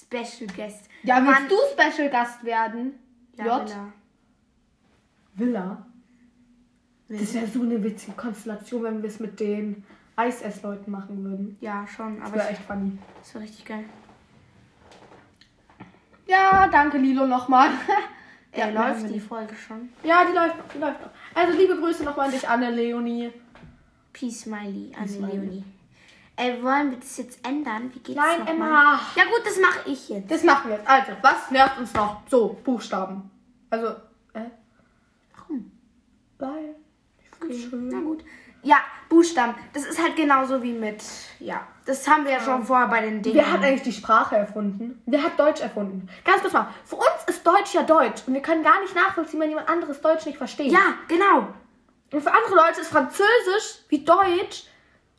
Special 0.00 0.48
Guest. 0.56 0.88
Ja, 1.02 1.16
willst 1.24 1.40
Mann. 1.40 1.48
du 1.48 1.56
Special 1.72 2.10
Gast 2.10 2.42
werden? 2.44 2.94
Ja, 3.36 3.44
J? 3.58 3.68
Villa. 3.68 3.92
Villa. 5.34 5.86
Das 7.08 7.34
wäre 7.34 7.46
so 7.46 7.62
eine 7.62 7.82
witzige 7.82 8.12
Konstellation, 8.12 8.82
wenn 8.82 9.02
wir 9.02 9.08
es 9.08 9.20
mit 9.20 9.38
den 9.38 9.84
Eisessleuten 10.16 10.90
machen 10.90 11.22
würden. 11.22 11.56
Ja, 11.60 11.86
schon, 11.86 12.18
Das 12.20 12.32
wäre 12.32 12.48
echt 12.48 12.62
funny. 12.62 12.98
das 13.20 13.34
war 13.34 13.42
richtig 13.42 13.64
geil. 13.64 13.84
Ja, 16.26 16.68
danke 16.68 16.98
Lilo 16.98 17.26
nochmal. 17.26 17.70
Ja, 18.56 18.68
läuft 18.68 19.10
die. 19.12 19.18
Folge 19.18 19.52
schon. 19.56 19.88
Ja, 20.04 20.24
die 20.24 20.32
läuft 20.32 20.56
noch, 20.56 20.68
die 20.68 20.78
läuft 20.78 21.00
noch. 21.00 21.10
Also 21.34 21.58
liebe 21.58 21.76
Grüße 21.76 22.04
nochmal 22.04 22.26
an 22.26 22.30
dich, 22.32 22.48
Anne, 22.48 22.70
Leonie. 22.70 23.32
Peace 24.12 24.42
Smiley, 24.42 24.92
Anne. 24.96 25.10
Leonie. 25.26 25.64
Äh, 26.36 26.60
wollen 26.62 26.90
wir 26.90 26.98
das 26.98 27.16
jetzt 27.16 27.46
ändern? 27.46 27.90
Wie 27.94 28.00
geht's 28.00 28.16
Nein, 28.18 28.46
Emma. 28.46 28.68
Mal? 28.68 28.98
Ja 29.14 29.24
gut, 29.24 29.42
das 29.44 29.58
mache 29.58 29.88
ich 29.88 30.08
jetzt. 30.08 30.30
Das 30.30 30.42
machen 30.42 30.70
wir 30.70 30.78
jetzt. 30.78 30.88
Also, 30.88 31.12
was 31.22 31.50
nervt 31.50 31.78
uns 31.78 31.94
noch? 31.94 32.22
So, 32.28 32.58
Buchstaben. 32.64 33.30
Also, 33.70 33.88
äh, 34.32 34.40
Warum? 35.36 35.70
weil. 36.38 36.74
Ich 37.48 37.66
find's 37.68 37.68
Na 37.72 37.98
schön. 37.98 38.04
gut. 38.04 38.24
Ja, 38.62 38.78
Buchstaben. 39.08 39.54
Das 39.74 39.84
ist 39.84 40.02
halt 40.02 40.16
genauso 40.16 40.62
wie 40.62 40.72
mit. 40.72 41.04
Ja, 41.38 41.66
das 41.84 42.08
haben 42.08 42.24
wir 42.24 42.32
ja 42.32 42.40
schon 42.40 42.64
vorher 42.64 42.88
bei 42.88 43.02
den 43.02 43.22
Dingen. 43.22 43.36
Wer 43.36 43.52
hat 43.52 43.62
eigentlich 43.62 43.82
die 43.82 43.92
Sprache 43.92 44.36
erfunden? 44.36 45.02
Wer 45.06 45.22
hat 45.22 45.38
Deutsch 45.38 45.60
erfunden? 45.60 46.08
Ganz 46.24 46.40
kurz 46.40 46.54
mal. 46.54 46.68
Für 46.84 46.96
uns 46.96 47.06
ist 47.28 47.46
Deutsch 47.46 47.74
ja 47.74 47.82
Deutsch. 47.82 48.22
Und 48.26 48.34
wir 48.34 48.42
können 48.42 48.64
gar 48.64 48.80
nicht 48.80 48.94
nachvollziehen, 48.94 49.38
wenn 49.40 49.50
jemand 49.50 49.68
anderes 49.68 50.00
Deutsch 50.00 50.24
nicht 50.26 50.38
versteht. 50.38 50.72
Ja, 50.72 50.94
genau. 51.06 51.48
Und 52.10 52.22
für 52.22 52.32
andere 52.32 52.54
Leute 52.54 52.80
ist 52.80 52.88
Französisch 52.90 53.84
wie 53.88 54.04
Deutsch. 54.04 54.64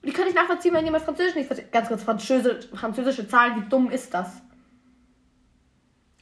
Und 0.05 0.09
die 0.11 0.13
können 0.13 0.27
nicht 0.27 0.37
nachvollziehen, 0.37 0.71
wenn 0.75 0.85
jemand 0.85 1.03
Französisch 1.03 1.33
nicht 1.33 1.47
versteht. 1.47 1.71
Ganz 1.71 1.87
kurz, 1.87 2.03
Französisch, 2.03 2.67
französische 2.75 3.27
Zahlen, 3.27 3.55
wie 3.55 3.69
dumm 3.69 3.89
ist 3.89 4.13
das? 4.13 4.39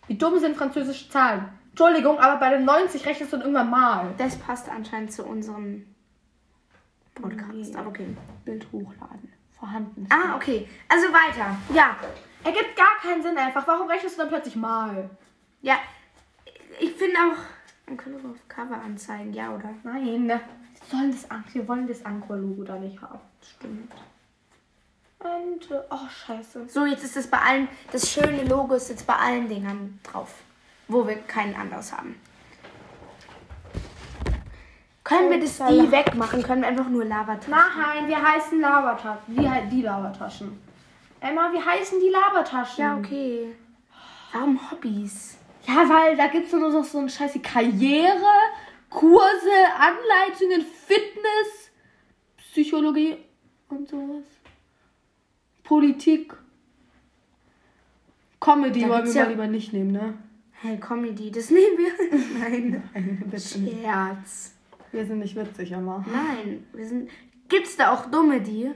Wie 0.08 0.18
dumm 0.18 0.40
sind 0.40 0.56
französische 0.56 1.10
Zahlen? 1.10 1.50
Entschuldigung, 1.72 2.18
aber 2.18 2.40
bei 2.40 2.52
den 2.52 2.64
90 2.64 3.06
rechnest 3.06 3.34
du 3.34 3.38
dann 3.38 3.46
irgendwann 3.46 3.70
mal. 3.70 4.14
Das 4.18 4.38
passt 4.38 4.70
anscheinend 4.70 5.12
zu 5.12 5.26
unserem 5.26 5.86
Podcast. 7.14 7.76
Aber 7.76 7.90
okay. 7.90 8.16
Bild 8.46 8.66
hochladen. 8.72 9.34
Vorhanden. 9.60 10.08
Ah, 10.10 10.38
okay. 10.38 10.66
Also 10.88 11.08
weiter. 11.08 11.58
Ja. 11.74 11.98
Ergibt 12.46 12.78
gar 12.78 12.96
keinen 13.02 13.22
Sinn 13.22 13.38
einfach. 13.38 13.68
Warum 13.68 13.90
rechnest 13.90 14.16
du 14.16 14.22
dann 14.22 14.30
plötzlich 14.30 14.56
mal? 14.56 15.10
Ja. 15.62 15.76
Ich 16.80 16.94
finde 16.94 17.18
auch. 17.18 17.38
Man 17.86 17.98
könnte 17.98 18.26
auf 18.30 18.48
Cover 18.48 18.82
anzeigen, 18.82 19.34
ja, 19.34 19.54
oder? 19.54 19.74
Nein. 19.84 20.40
Sollen 20.90 21.12
das, 21.12 21.30
An- 21.32 21.44
wir 21.54 21.68
wollen 21.68 21.88
das 21.88 22.06
Anchor-Logo 22.06 22.64
da 22.64 22.76
nicht 22.76 23.02
haben. 23.02 23.20
Stimmt. 23.58 23.92
Und, 25.20 25.70
oh, 25.90 25.98
scheiße. 26.28 26.68
So, 26.68 26.86
jetzt 26.86 27.04
ist 27.04 27.16
es 27.16 27.28
bei 27.28 27.38
allen. 27.40 27.68
Das 27.92 28.12
schöne 28.12 28.44
Logo 28.44 28.76
ist 28.76 28.90
jetzt 28.90 29.08
bei 29.08 29.16
allen 29.16 29.48
Dingern 29.48 30.00
drauf. 30.04 30.34
Wo 30.90 31.08
wir 31.08 31.16
kein 31.16 31.56
anderes 31.56 31.94
haben. 31.94 32.20
Können 35.04 35.30
wir 35.32 35.40
das 35.40 35.58
die 35.58 35.92
wegmachen? 35.92 36.44
Können 36.44 36.62
wir 36.62 36.70
einfach 36.70 36.90
nur 36.90 37.06
Lavatas? 37.06 37.48
Nein, 37.48 38.08
wir 38.08 38.22
heißen 38.22 38.60
Labertaschen. 38.60 39.38
Wie 39.38 39.50
halt 39.50 39.72
die 39.72 39.82
Labertaschen. 39.82 40.62
Emma, 41.20 41.52
wie 41.54 41.62
heißen 41.62 42.00
die 42.00 42.10
Labertaschen? 42.10 42.84
Ja, 42.84 42.98
okay. 42.98 43.56
Warum 44.34 44.60
Hobbys? 44.72 45.38
Ja, 45.66 45.88
weil 45.88 46.18
da 46.18 46.28
gibt 46.28 46.48
es 46.48 46.54
nur 46.54 46.70
noch 46.70 46.84
so 46.84 47.00
ein 47.00 47.08
scheiße 47.10 47.40
Karriere, 47.40 48.26
Kurse, 48.94 49.52
Anleitungen, 49.78 50.62
Fitness, 50.62 51.72
Psychologie 52.38 53.18
und 53.70 53.88
sowas. 53.90 54.24
Politik. 55.64 56.34
Comedy 58.40 58.82
Da 58.82 58.90
wollen 58.90 58.98
wir 58.98 59.04
gibt's 59.04 59.16
mal 59.16 59.24
ja- 59.24 59.30
lieber 59.30 59.48
nicht 59.48 59.74
nehmen, 59.74 59.92
ne? 59.92 60.14
Hey, 60.62 60.78
Comedy, 60.80 61.32
das 61.32 61.50
nehmen 61.50 61.78
wir. 61.78 62.40
Nein. 62.40 62.84
Bitte 63.30 63.60
nicht. 63.60 63.82
Scherz. 63.82 64.54
Wir 64.92 65.06
sind 65.06 65.20
nicht 65.20 65.36
witzig, 65.36 65.72
Emma. 65.72 66.06
Nein, 66.12 66.66
wir 66.74 66.86
sind. 66.88 67.10
Gibt's 67.50 67.76
da 67.76 67.92
auch 67.94 68.06
dumme 68.12 68.40
die? 68.42 68.72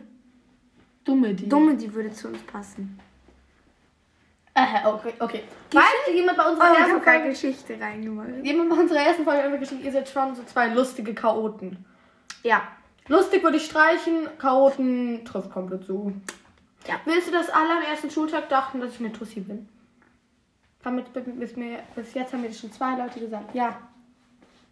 Dumme 1.04 1.34
die. 1.34 1.48
Dumme, 1.48 1.76
die 1.78 1.94
würde 1.94 2.12
zu 2.12 2.28
uns 2.30 2.40
passen. 2.44 3.00
Äh, 4.58 4.88
okay, 4.88 5.14
okay. 5.20 5.44
Du, 5.70 5.80
jemand 6.12 6.36
bei 6.36 6.50
unserer 6.50 6.76
ersten 6.76 7.02
Folge... 7.04 7.30
Geschichte 7.30 7.80
reingemacht. 7.80 8.30
Jemand 8.42 8.72
bei 8.72 8.76
unserer 8.76 9.02
ersten 9.02 9.24
Folge 9.24 9.44
hat 9.44 9.60
geschrieben, 9.60 9.84
ihr 9.84 9.92
seid 9.92 10.10
schon 10.10 10.34
so 10.34 10.44
zwei 10.46 10.70
lustige 10.70 11.14
Chaoten. 11.14 11.86
Ja. 12.42 12.64
Lustig 13.08 13.44
würde 13.44 13.58
ich 13.58 13.66
streichen, 13.66 14.28
Chaoten 14.40 15.24
trifft 15.26 15.52
komplett 15.52 15.86
zu. 15.86 16.12
Ja. 16.88 16.96
Willst 17.06 17.28
du, 17.28 17.32
dass 17.32 17.52
alle 17.52 17.78
am 17.78 17.84
ersten 17.84 18.10
Schultag 18.10 18.50
dachten, 18.50 18.82
dass 18.82 18.94
ich 18.94 19.00
eine 19.00 19.14
Tussi 19.14 19.42
bin? 19.42 19.70
Damit 20.82 21.14
bis, 21.14 21.56
mir, 21.56 21.80
bis 21.96 22.16
jetzt 22.16 22.34
haben 22.34 22.42
mir 22.42 22.48
das 22.48 22.60
schon 22.60 22.72
zwei 22.72 22.98
Leute 22.98 23.20
gesagt. 23.20 23.54
Ja. 23.54 23.78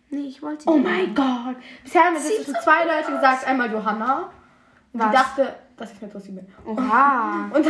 Nee, 0.09 0.27
ich 0.27 0.41
wollte 0.41 0.67
Oh 0.67 0.77
mein 0.77 1.13
Gott. 1.13 1.57
Bisher 1.83 2.05
haben 2.05 2.13
mir 2.13 2.19
das 2.19 2.35
schon 2.35 2.45
so 2.45 2.53
zwei 2.63 2.85
Leute 2.85 3.11
gesagt. 3.11 3.45
Einmal 3.45 3.71
Johanna. 3.71 4.31
Und 4.93 4.99
Was? 4.99 5.09
die 5.11 5.15
dachte, 5.15 5.55
dass 5.77 5.93
ich 5.93 6.01
eine 6.01 6.11
Tussi 6.11 6.31
bin. 6.31 6.47
Oha. 6.65 7.51
Und 7.53 7.67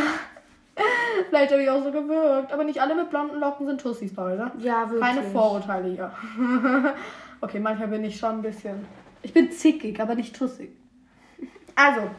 vielleicht 1.29 1.51
habe 1.51 1.63
ich 1.63 1.69
auch 1.69 1.83
so 1.83 1.91
gewirkt. 1.91 2.51
Aber 2.51 2.63
nicht 2.63 2.81
alle 2.81 2.95
mit 2.95 3.09
blonden 3.09 3.39
Locken 3.39 3.67
sind 3.67 3.81
Tussis, 3.81 4.15
Leute. 4.15 4.51
Ja, 4.59 4.89
wirklich. 4.89 5.01
Keine 5.01 5.23
Vorurteile 5.23 5.89
hier. 5.89 6.11
okay, 7.41 7.59
manchmal 7.59 7.87
bin 7.89 8.03
ich 8.03 8.17
schon 8.17 8.35
ein 8.35 8.41
bisschen. 8.41 8.85
Ich 9.21 9.33
bin 9.33 9.51
zickig, 9.51 9.99
aber 9.99 10.15
nicht 10.15 10.35
tussig. 10.35 10.71
Also, 11.75 12.09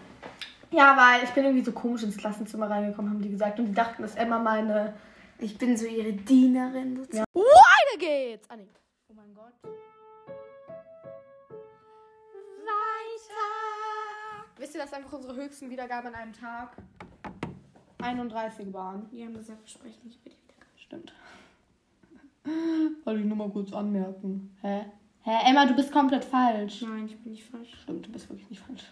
ja, 0.71 0.97
weil 0.97 1.25
ich 1.25 1.31
bin 1.31 1.45
irgendwie 1.45 1.65
so 1.65 1.73
komisch 1.73 2.03
ins 2.03 2.17
Klassenzimmer 2.17 2.69
reingekommen, 2.69 3.11
haben 3.11 3.23
die 3.23 3.31
gesagt. 3.31 3.59
Und 3.59 3.67
die 3.67 3.75
dachten, 3.75 4.03
dass 4.03 4.15
Emma 4.15 4.39
meine. 4.39 4.95
Ich 5.39 5.59
bin 5.59 5.77
so 5.77 5.87
ihre 5.87 6.13
Dienerin. 6.13 6.97
sozusagen. 6.97 7.27
Ja. 7.35 7.43
Weiter 7.43 7.99
geht's! 7.99 8.49
Ah, 8.51 8.57
nee. 8.57 8.69
Oh 9.09 9.15
mein 9.15 9.35
Gott. 9.35 9.53
Weiter! 12.65 14.45
Wisst 14.57 14.75
ihr, 14.75 14.81
dass 14.81 14.93
einfach 14.95 15.13
unsere 15.13 15.37
höchsten 15.37 15.69
Wiedergaben 15.69 16.09
an 16.09 16.15
einem 16.15 16.33
Tag 16.33 16.77
31 17.99 18.73
waren? 18.73 19.07
Wir 19.11 19.27
haben 19.27 19.35
gesagt, 19.35 19.63
wir 19.63 19.69
sprechen 19.69 20.01
nicht 20.05 20.19
über 20.25 20.31
die 20.31 20.37
Wiedergabe. 20.43 20.77
Stimmt. 20.77 21.13
Wollte 23.05 23.21
ich 23.21 23.27
nur 23.27 23.37
mal 23.37 23.51
kurz 23.51 23.73
anmerken. 23.73 24.57
Hä? 24.63 24.85
Hä, 25.23 25.51
Emma, 25.51 25.67
du 25.67 25.75
bist 25.75 25.91
komplett 25.91 26.25
falsch. 26.25 26.83
Nein, 26.83 27.07
ich 27.07 27.17
bin 27.19 27.33
nicht 27.33 27.45
falsch. 27.45 27.75
Stimmt, 27.83 28.07
du 28.07 28.13
bist 28.13 28.29
wirklich 28.31 28.49
nicht 28.49 28.63
falsch. 28.63 28.85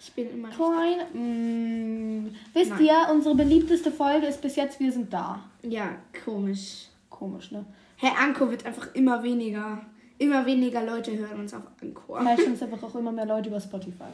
Ich 0.00 0.12
bin 0.12 0.30
immer 0.30 0.50
Coin. 0.50 0.98
Mm, 1.12 2.34
wisst 2.52 2.70
Nein. 2.70 2.84
ihr, 2.84 3.08
unsere 3.12 3.34
beliebteste 3.34 3.90
Folge 3.90 4.26
ist 4.26 4.40
bis 4.40 4.56
jetzt 4.56 4.78
Wir 4.80 4.92
sind 4.92 5.12
da. 5.12 5.40
Ja, 5.62 5.96
komisch. 6.24 6.88
Komisch, 7.10 7.50
ne? 7.50 7.64
Herr 7.96 8.16
Anko 8.18 8.48
wird 8.50 8.64
einfach 8.64 8.94
immer 8.94 9.22
weniger. 9.22 9.80
Immer 10.18 10.44
weniger 10.46 10.84
Leute 10.84 11.16
hören 11.16 11.40
uns 11.40 11.54
auf 11.54 11.62
Anchor. 11.82 12.20
Vielleicht 12.20 12.42
sind 12.42 12.54
es 12.54 12.62
einfach 12.64 12.82
auch 12.82 12.94
immer 12.94 13.12
mehr 13.12 13.26
Leute 13.26 13.48
über 13.48 13.60
Spotify. 13.60 14.10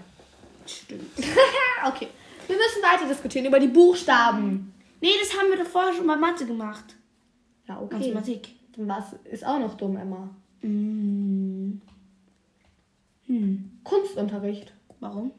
Stimmt. 0.66 1.10
okay. 1.86 2.08
Wir 2.46 2.56
müssen 2.56 2.82
weiter 2.82 3.08
diskutieren 3.08 3.46
über 3.46 3.58
die 3.58 3.68
Buchstaben. 3.68 4.72
Nee, 5.00 5.14
das 5.20 5.38
haben 5.38 5.50
wir 5.50 5.58
doch 5.62 5.70
vorher 5.70 5.92
schon 5.92 6.06
bei 6.06 6.16
Mathe 6.16 6.46
gemacht. 6.46 6.96
Ja, 7.66 7.80
Mathematik. 7.90 8.48
Was 8.76 9.04
ist 9.30 9.46
auch 9.46 9.58
noch 9.58 9.76
dumm, 9.76 9.96
Emma? 9.96 10.30
Mm. 10.62 11.80
Hm. 13.26 13.70
Kunstunterricht. 13.84 14.72
Warum? 15.00 15.32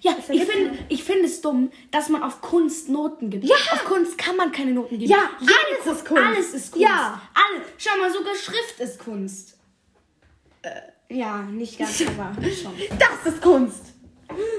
Ja, 0.00 0.16
ich 0.18 0.44
finde 0.44 0.78
ich 0.88 1.04
find 1.04 1.24
es 1.24 1.40
dumm, 1.40 1.70
dass 1.92 2.08
man 2.08 2.22
auf 2.22 2.40
Kunst 2.40 2.88
Noten 2.88 3.30
gibt. 3.30 3.44
Ja! 3.44 3.54
Auf 3.72 3.84
Kunst 3.84 4.18
kann 4.18 4.36
man 4.36 4.50
keine 4.50 4.72
Noten 4.72 4.98
geben. 4.98 5.10
Ja, 5.10 5.30
Jede 5.38 5.52
alles 5.52 5.98
ist 5.98 6.06
Kunst. 6.06 6.22
Alles 6.22 6.54
ist 6.54 6.72
Kunst. 6.72 6.88
Ja. 6.88 7.22
Alles. 7.34 7.66
Schau 7.78 7.96
mal, 7.98 8.12
sogar 8.12 8.34
Schrift 8.34 8.80
ist 8.80 8.98
Kunst. 8.98 9.58
Äh, 10.62 10.70
ja, 11.14 11.42
nicht 11.42 11.78
ganz, 11.78 12.02
aber 12.02 12.34
schon. 12.50 12.72
Das 12.98 13.32
ist 13.32 13.40
Kunst. 13.40 13.91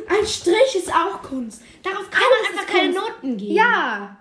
Ein 0.09 0.25
Strich 0.27 0.75
ist 0.75 0.89
auch 0.93 1.21
Kunst. 1.21 1.61
Darauf 1.83 2.09
kann 2.09 2.21
Alles 2.23 2.49
man 2.49 2.59
einfach 2.59 2.73
keine. 2.73 2.93
Noten 2.93 3.37
geben. 3.37 3.55
Ja. 3.55 4.17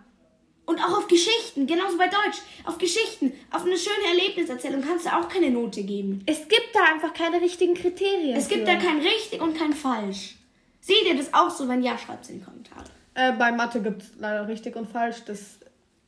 Und 0.64 0.78
auch 0.80 0.98
auf 0.98 1.08
Geschichten, 1.08 1.66
genauso 1.66 1.98
bei 1.98 2.06
Deutsch. 2.06 2.38
Auf 2.64 2.78
Geschichten, 2.78 3.32
auf 3.50 3.64
eine 3.64 3.76
schöne 3.76 4.06
Erlebniserzählung 4.10 4.80
kannst 4.82 5.06
du 5.06 5.10
auch 5.10 5.28
keine 5.28 5.50
Note 5.50 5.82
geben. 5.82 6.22
Es 6.26 6.46
gibt 6.48 6.70
da 6.72 6.84
einfach 6.94 7.12
keine 7.12 7.40
richtigen 7.40 7.74
Kriterien. 7.74 8.36
Es 8.36 8.48
gibt 8.48 8.66
für. 8.68 8.74
da 8.74 8.76
kein 8.76 8.98
richtig 9.00 9.40
und 9.42 9.56
kein 9.56 9.72
falsch. 9.72 10.36
Seht 10.80 11.04
ihr 11.04 11.16
das 11.16 11.34
auch 11.34 11.50
so? 11.50 11.68
Wenn 11.68 11.82
ja, 11.82 11.98
schreibt 11.98 12.24
es 12.24 12.30
in 12.30 12.38
die 12.38 12.44
Kommentare. 12.44 12.84
Äh, 13.14 13.32
bei 13.32 13.52
Mathe 13.52 13.82
gibt 13.82 14.02
es 14.02 14.12
leider 14.18 14.46
richtig 14.48 14.76
und 14.76 14.88
falsch. 14.88 15.22
Das 15.26 15.58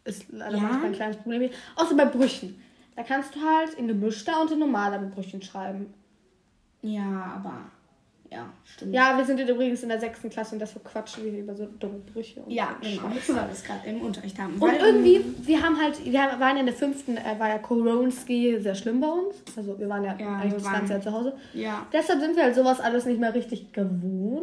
ist 0.04 0.26
leider 0.30 0.56
Ja? 0.56 0.62
manchmal 0.62 0.86
ein 0.86 0.92
kleines 0.94 1.16
Problem. 1.16 1.50
Außer 1.76 1.94
bei 1.94 2.04
Brüchen. 2.06 2.62
Da 2.96 3.02
kannst 3.02 3.34
du 3.34 3.40
halt 3.40 3.74
in 3.74 3.88
gemischter 3.88 4.40
und 4.40 4.52
in 4.52 4.60
normaler 4.60 4.98
Brüchen 4.98 5.42
schreiben. 5.42 5.92
Ja, 6.82 7.34
aber. 7.36 7.58
Ja, 8.34 8.52
stimmt. 8.64 8.92
Ja, 8.94 9.16
wir 9.16 9.24
sind 9.24 9.38
übrigens 9.38 9.82
in 9.84 9.88
der 9.88 10.00
sechsten 10.00 10.28
Klasse 10.28 10.54
und 10.54 10.58
deshalb 10.58 10.84
quatschen 10.84 11.24
wir 11.24 11.38
über 11.38 11.54
so 11.54 11.66
dumme 11.78 12.00
Brüche. 12.12 12.40
Und 12.40 12.50
Ja, 12.50 12.76
so 12.82 12.88
genau. 12.90 13.14
Scheiße. 13.14 13.36
Weil 13.36 13.46
wir 13.46 13.52
es 13.52 13.62
gerade 13.64 13.88
im 13.88 14.00
Unterricht 14.02 14.38
haben. 14.38 14.54
Und 14.54 14.60
Weil 14.60 14.76
irgendwie, 14.80 15.24
wir 15.42 15.62
haben 15.62 15.80
halt, 15.80 16.04
wir 16.04 16.12
waren 16.12 16.56
ja 16.56 16.60
in 16.60 16.66
der 16.66 16.74
fünften, 16.74 17.16
äh, 17.16 17.38
war 17.38 17.48
ja 17.48 17.58
Koronski 17.58 18.58
sehr 18.60 18.74
schlimm 18.74 19.00
bei 19.00 19.06
uns. 19.08 19.36
Also 19.56 19.78
wir 19.78 19.88
waren 19.88 20.02
ja, 20.04 20.16
Ja, 20.18 20.36
eigentlich 20.36 20.52
wir 20.52 20.58
das 20.58 20.72
ganze 20.72 20.92
Jahr 20.94 21.02
zu 21.02 21.12
Hause. 21.12 21.36
Ja. 21.52 21.86
Deshalb 21.92 22.20
sind 22.20 22.34
wir 22.36 22.42
halt 22.42 22.54
sowas 22.56 22.80
alles 22.80 23.06
nicht 23.06 23.20
mehr 23.20 23.34
richtig 23.34 23.72
gewohnt. 23.72 24.42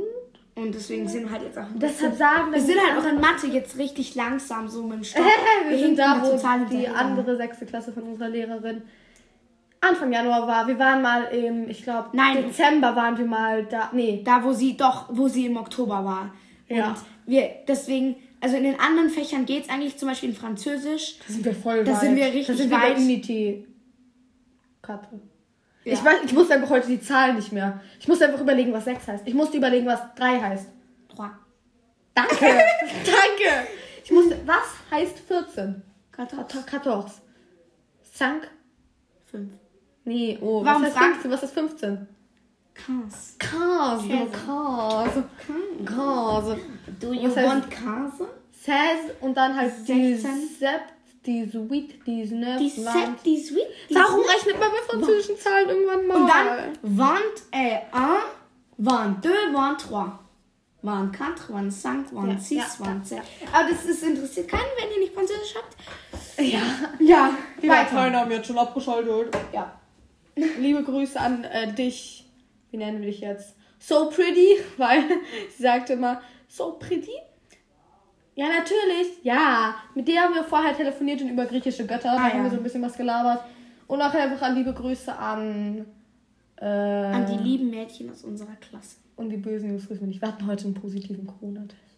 Und 0.56 0.75
deswegen 0.75 1.08
sind 1.08 1.23
wir 1.23 1.32
halt 1.32 1.43
jetzt 1.43 1.58
auch. 1.58 1.65
Deshalb 1.75 2.15
sagen 2.15 2.51
wir 2.51 2.62
sind 2.62 2.77
halt 2.80 3.01
auch 3.01 3.10
in 3.10 3.19
Mathe 3.19 3.47
jetzt 3.47 3.77
richtig 3.77 4.15
langsam, 4.15 4.67
so 4.67 4.84
mit 4.84 4.97
dem 4.97 5.04
Stoff. 5.06 5.25
wir 5.67 5.77
sind 5.77 5.97
hinken 5.97 5.97
da, 5.97 6.21
wo 6.21 6.69
die 6.69 6.88
andere 6.88 7.36
sechste 7.38 7.65
Klasse 7.65 7.91
von 7.91 8.04
unserer 8.04 8.30
Lehrerin 8.30 8.82
Anfang 9.82 10.13
Januar 10.13 10.48
war. 10.48 10.67
Wir 10.67 10.78
waren 10.78 11.02
mal 11.02 11.24
im, 11.26 11.67
ich 11.70 11.84
glaube, 11.84 12.15
Dezember 12.15 12.96
waren 12.96 13.17
wir 13.17 13.26
mal 13.26 13.65
da. 13.65 13.89
Nee. 13.91 14.22
Da, 14.24 14.44
wo 14.44 14.54
sie 14.54 14.78
doch, 14.78 15.06
wo 15.10 15.28
sie 15.28 15.48
im 15.48 15.58
Oktober 15.58 16.06
war. 16.06 16.34
Und 16.70 16.78
ja. 16.78 16.96
wir, 17.26 17.50
deswegen, 17.67 18.15
also 18.39 18.56
in 18.58 18.63
den 18.63 18.80
anderen 18.80 19.10
Fächern 19.10 19.46
geht's 19.46 19.70
eigentlich 19.70 19.98
zum 19.98 20.08
Beispiel 20.08 20.30
in 20.30 20.36
Französisch. 20.36 21.17
Da 21.26 21.34
sind 21.34 21.46
wir 21.46 21.56
voll 21.56 21.84
da 21.84 21.91
weit. 21.91 21.98
Da 21.98 22.00
sind 22.00 22.15
wir 22.15 22.26
richtig 22.26 22.48
da 22.48 22.54
sind 22.54 22.72
weit. 22.72 22.98
Wir 23.00 23.65
Karte. 24.82 25.20
Ja. 25.84 25.94
Ich, 25.94 26.06
weiß, 26.06 26.15
ich 26.26 26.34
muss 26.34 26.52
einfach 26.52 26.70
heute 26.70 26.88
die 26.88 27.02
Zahlen 27.02 27.36
nicht 27.36 27.52
mehr. 27.52 27.82
Ich 28.00 28.08
muss 28.08 28.22
einfach 28.22 28.39
überlegen, 28.39 28.72
was 28.72 28.86
6 28.86 29.08
heißt. 29.08 29.28
Ich 29.28 29.34
musste 29.34 29.58
überlegen, 29.58 29.88
was 29.88 30.00
3 30.15 30.39
heißt. 30.39 30.67
3. 31.15 31.30
Danke. 32.13 32.36
Danke. 32.39 33.67
Ich 34.04 34.12
musste, 34.12 34.38
was 34.46 34.76
heißt 34.91 35.20
14? 35.20 35.82
14. 36.15 36.56
14. 38.13 38.41
5. 39.32 39.61
Nee, 40.06 40.38
oh, 40.42 40.64
Warum 40.66 40.84
was 40.84 40.94
frag- 40.94 41.12
15? 41.22 41.32
Was 41.32 41.44
ist 41.44 41.54
15? 41.54 42.08
Quinze. 42.74 43.18
Case. 43.38 44.08
Käse. 44.08 44.30
Case. 44.32 45.24
Case. 45.86 46.58
Do 47.00 47.14
you 47.14 47.30
Was 47.30 47.38
heißt- 47.38 47.48
want 47.48 47.70
Käse? 47.70 48.30
16 48.64 49.12
und 49.22 49.36
dann 49.36 49.56
halt 49.56 49.74
die 49.88 50.16
16. 50.16 50.48
Sept, 50.60 50.94
die 51.26 51.46
Suite, 51.50 52.06
die 52.06 52.26
Neuf, 52.34 52.58
Die 52.60 52.70
Sept, 52.70 53.26
die 53.26 53.40
Suite. 53.40 53.68
die 53.90 53.96
Warum 53.96 54.22
Sept. 54.24 54.36
rechnet 54.36 54.60
man 54.60 54.70
bei 54.72 54.78
französischen 54.94 55.38
Zahlen 55.38 55.70
irgendwann 55.70 56.08
mal? 56.08 56.16
Und 56.18 56.28
dann 56.28 56.74
vingt 56.82 57.44
et 57.52 57.82
un, 57.94 58.18
vingt 58.78 59.26
deux, 59.26 59.32
vingt 59.54 59.82
trois. 59.82 60.18
24, 60.84 61.46
25, 61.46 62.10
26, 62.12 62.58
Ja, 62.58 62.64
ja, 62.64 62.70
27. 62.70 63.22
Aber 63.54 63.70
das 63.70 63.86
ist 63.86 64.04
interessiert 64.04 64.48
keinen, 64.48 64.62
wenn 64.80 64.92
ihr 64.92 65.00
nicht 65.00 65.14
Französisch 65.14 65.54
habt. 65.56 65.76
Ja. 66.40 66.60
Ja, 67.00 67.30
Die 67.62 67.68
Parteien 67.68 68.16
haben 68.16 68.32
jetzt 68.32 68.48
schon 68.48 68.58
abgeschaltet. 68.58 69.36
Ja. 69.54 69.72
Liebe 70.36 70.84
Grüße 70.84 71.20
an 71.20 71.44
äh, 71.44 71.74
dich. 71.74 72.26
Wie 72.72 72.78
nennen 72.78 73.02
wir 73.02 73.08
dich 73.08 73.20
jetzt? 73.22 73.56
So 73.80 74.10
pretty, 74.10 74.48
weil 74.78 75.04
sie 75.56 75.63
sagte 75.63 75.94
immer, 75.94 76.22
so 76.48 76.74
pretty. 76.74 77.12
Ja, 78.36 78.48
natürlich. 78.48 79.24
Ja. 79.24 79.76
Mit 79.94 80.08
der 80.08 80.22
haben 80.22 80.36
wir 80.36 80.44
vorher 80.44 80.76
telefoniert 80.76 81.22
und 81.22 81.30
über 81.30 81.46
griechische 81.46 81.86
Götter. 81.86 82.10
Da 82.10 82.15
Ah, 82.17 82.30
haben 82.30 82.38
ja. 82.38 82.44
wir 82.46 82.50
so 82.52 82.58
ein 82.58 82.63
bisschen 82.63 82.82
was 82.82 82.96
gelabert. 82.98 83.44
Und 83.88 84.02
auch 84.02 84.13
einfach 84.13 84.41
an 84.41 84.56
liebe 84.56 84.74
Grüße 84.74 85.13
an. 85.15 85.86
Äh, 86.56 86.65
An 86.65 87.26
die 87.26 87.44
lieben 87.44 87.70
Mädchen 87.72 88.10
aus 88.12 88.24
unserer 88.24 88.56
Klasse. 88.56 88.98
Und 89.17 89.30
die 89.32 89.38
bösen 89.38 89.70
Jungs 89.72 89.88
grüßen 89.88 90.02
wir 90.02 90.08
nicht. 90.08 90.22
Wir 90.22 90.28
hatten 90.30 90.46
heute 90.48 90.65
einen 90.65 90.76
positiven 90.76 91.28
Corona-Test. 91.28 91.98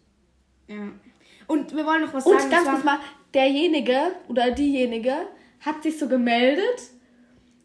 Ja. 0.68 0.88
Und 1.46 1.76
wir 1.76 1.84
wollen 1.86 2.00
noch 2.02 2.12
was 2.14 2.24
Und 2.26 2.38
sagen. 2.40 2.50
ganz 2.50 2.66
und 2.66 2.72
kurz 2.72 2.82
zwar- 2.82 2.96
mal, 2.96 3.04
derjenige 3.34 3.96
oder 4.28 4.50
diejenige 4.50 5.14
hat 5.60 5.82
sich 5.82 5.98
so 5.98 6.08
gemeldet 6.08 6.64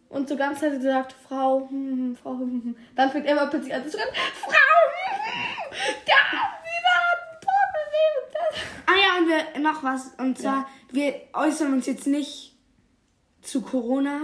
und 0.10 0.28
so 0.28 0.36
ganz 0.36 0.60
Zeit 0.60 0.74
gesagt, 0.74 1.14
Frau, 1.28 1.68
hm, 1.70 1.92
hm, 1.92 2.16
Frau, 2.22 2.32
hm, 2.32 2.62
hm. 2.64 2.76
Dann 2.96 3.12
fängt 3.12 3.26
Emma 3.28 3.46
plötzlich 3.46 3.74
an 3.74 3.84
zu 3.84 3.92
schreien, 3.92 4.14
Frau, 4.34 4.52
hm, 4.52 5.20
hm, 5.72 5.96
da, 6.06 6.14
wieder 6.66 6.96
ein 7.02 7.40
Portemonnaie. 7.42 8.72
Ah 8.88 8.96
ja, 8.96 9.20
und 9.20 9.28
wir 9.56 9.62
noch 9.62 9.84
was. 9.84 10.12
Und 10.18 10.38
zwar, 10.38 10.68
wir 10.92 11.14
äußern 11.34 11.74
uns 11.74 11.86
jetzt 11.86 12.08
nicht 12.08 12.56
zu 13.42 13.62
Corona, 13.62 14.20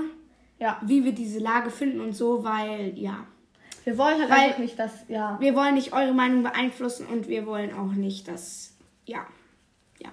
Ja, 0.57 0.79
wie 0.85 1.03
wir 1.03 1.11
diese 1.11 1.39
Lage 1.39 1.69
finden 1.69 1.99
und 1.99 2.13
so, 2.13 2.43
weil, 2.45 2.97
ja. 2.97 3.25
wir 3.83 3.97
wollen 3.97 4.21
halt 4.21 4.31
Weil- 4.55 4.59
nicht, 4.63 4.79
dass, 4.79 4.91
ja. 5.09 5.37
Wir 5.41 5.53
wollen 5.53 5.75
nicht 5.75 5.91
eure 5.93 6.13
Meinung 6.13 6.43
beeinflussen 6.43 7.05
und 7.07 7.27
wir 7.27 7.45
wollen 7.45 7.73
auch 7.77 7.91
nicht, 7.91 8.27
dass, 8.29 8.73
ja. 9.05 9.25
Ja. 9.99 10.09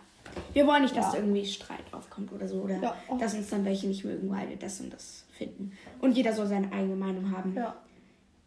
Wir 0.52 0.66
wollen 0.66 0.82
nicht, 0.82 0.96
dass 0.96 1.12
Ja. 1.14 1.20
irgendwie 1.20 1.46
Streit 1.46 1.84
aufkommt 1.92 2.32
oder 2.32 2.48
so. 2.48 2.56
Oder 2.62 2.76
Ja. 2.82 2.96
dass 3.20 3.34
uns 3.34 3.50
dann 3.50 3.64
welche 3.64 3.86
nicht 3.86 4.04
mögen, 4.04 4.28
weil 4.30 4.48
wir 4.48 4.56
das 4.56 4.80
und 4.80 4.92
das 4.92 5.21
finden. 5.32 5.72
Und 6.00 6.16
jeder 6.16 6.32
soll 6.32 6.46
seine 6.46 6.72
eigene 6.72 6.96
Meinung 6.96 7.30
haben. 7.30 7.54
ja. 7.54 7.74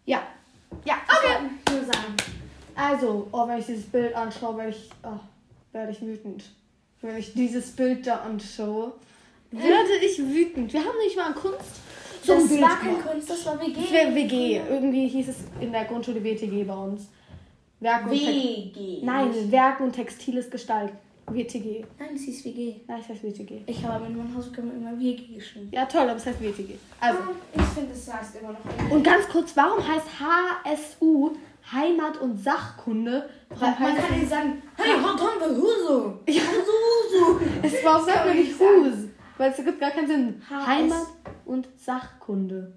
Ja. 0.06 0.22
Ja, 0.84 0.96
okay. 1.08 1.74
Würde 1.74 1.86
sagen. 1.86 2.16
Also, 2.76 3.28
oh, 3.32 3.48
wenn 3.48 3.60
ich 3.60 3.66
dieses 3.66 3.86
Bild 3.86 4.14
anschaue, 4.14 4.58
werde 4.58 4.72
ich, 4.72 4.90
oh, 5.04 5.20
werde 5.72 5.92
ich 5.92 6.02
wütend. 6.02 6.44
Wenn 7.02 7.18
ich 7.18 7.34
dieses 7.34 7.72
Bild 7.72 8.06
da 8.06 8.18
anschaue, 8.18 8.94
werde 9.52 9.96
ich 10.04 10.20
wütend. 10.20 10.74
Wir 10.74 10.82
haben 10.82 10.98
nicht 11.04 11.16
mal 11.16 11.28
ein 11.28 11.36
Kunst. 11.36 11.82
zum 12.24 12.40
das 12.40 12.50
Bild 12.50 12.62
war 12.62 12.80
kein. 12.80 13.02
Kunst, 13.02 13.30
das 13.30 13.46
war 13.46 13.60
WG. 13.62 13.92
Wäre 13.92 14.16
WG. 14.16 14.62
Irgendwie 14.70 15.08
hieß 15.08 15.30
es 15.30 15.38
in 15.62 15.72
der 15.72 15.86
Grundschule 15.86 16.24
WTG 16.24 16.64
bei 16.64 16.76
uns. 16.76 17.08
Werken 17.80 18.10
und 18.10 18.20
WG. 18.20 19.00
Nein, 19.04 19.52
Werken 19.52 19.84
und 19.84 19.94
textiles 19.94 20.50
Gestalten. 20.50 20.98
WTG. 21.28 21.84
Nein, 21.98 22.10
es 22.16 22.22
hieß 22.22 22.46
WG. 22.46 22.82
Nein, 22.88 23.00
es 23.02 23.10
heißt 23.10 23.24
WTG. 23.24 23.64
Ich 23.66 23.84
habe 23.84 24.06
in 24.06 24.16
meinem 24.16 24.36
Hausaufgaben 24.36 24.72
immer 24.76 24.98
WG 25.00 25.36
geschrieben. 25.36 25.70
Ja, 25.72 25.86
toll, 25.86 26.04
aber 26.04 26.18
es 26.18 26.26
heißt 26.26 26.40
WTG. 26.40 26.76
Also. 27.00 27.20
Ah, 27.20 27.30
ich 27.56 27.62
finde, 27.64 27.94
es 27.94 28.14
heißt 28.14 28.36
immer 28.36 28.54
noch 28.54 28.92
Und 28.92 29.04
ganz 29.04 29.28
kurz, 29.28 29.56
warum 29.58 29.86
heißt 29.86 30.06
HSU 30.20 31.32
Heimat- 31.72 32.22
und 32.22 32.38
Sachkunde? 32.38 33.28
Man 33.60 33.76
kann 33.76 34.20
nicht 34.20 34.30
sagen, 34.30 34.62
hey, 34.78 34.92
haben 35.00 35.40
wir 35.40 35.58
Huso. 35.58 36.20
Ja. 36.28 36.42
Huso. 36.44 37.40
es 37.64 37.74
warum 37.84 38.06
sagt 38.06 38.18
man 38.18 38.28
Soll 38.28 38.36
nicht 38.36 38.52
ich 38.52 38.58
sagen? 38.58 38.86
Hus? 38.86 39.10
Weil 39.38 39.52
es 39.52 39.58
gibt 39.58 39.80
gar 39.80 39.92
keinen 39.92 40.08
Sinn. 40.08 40.42
Heimat- 40.50 41.08
und 41.46 41.68
Sachkunde. 41.76 42.74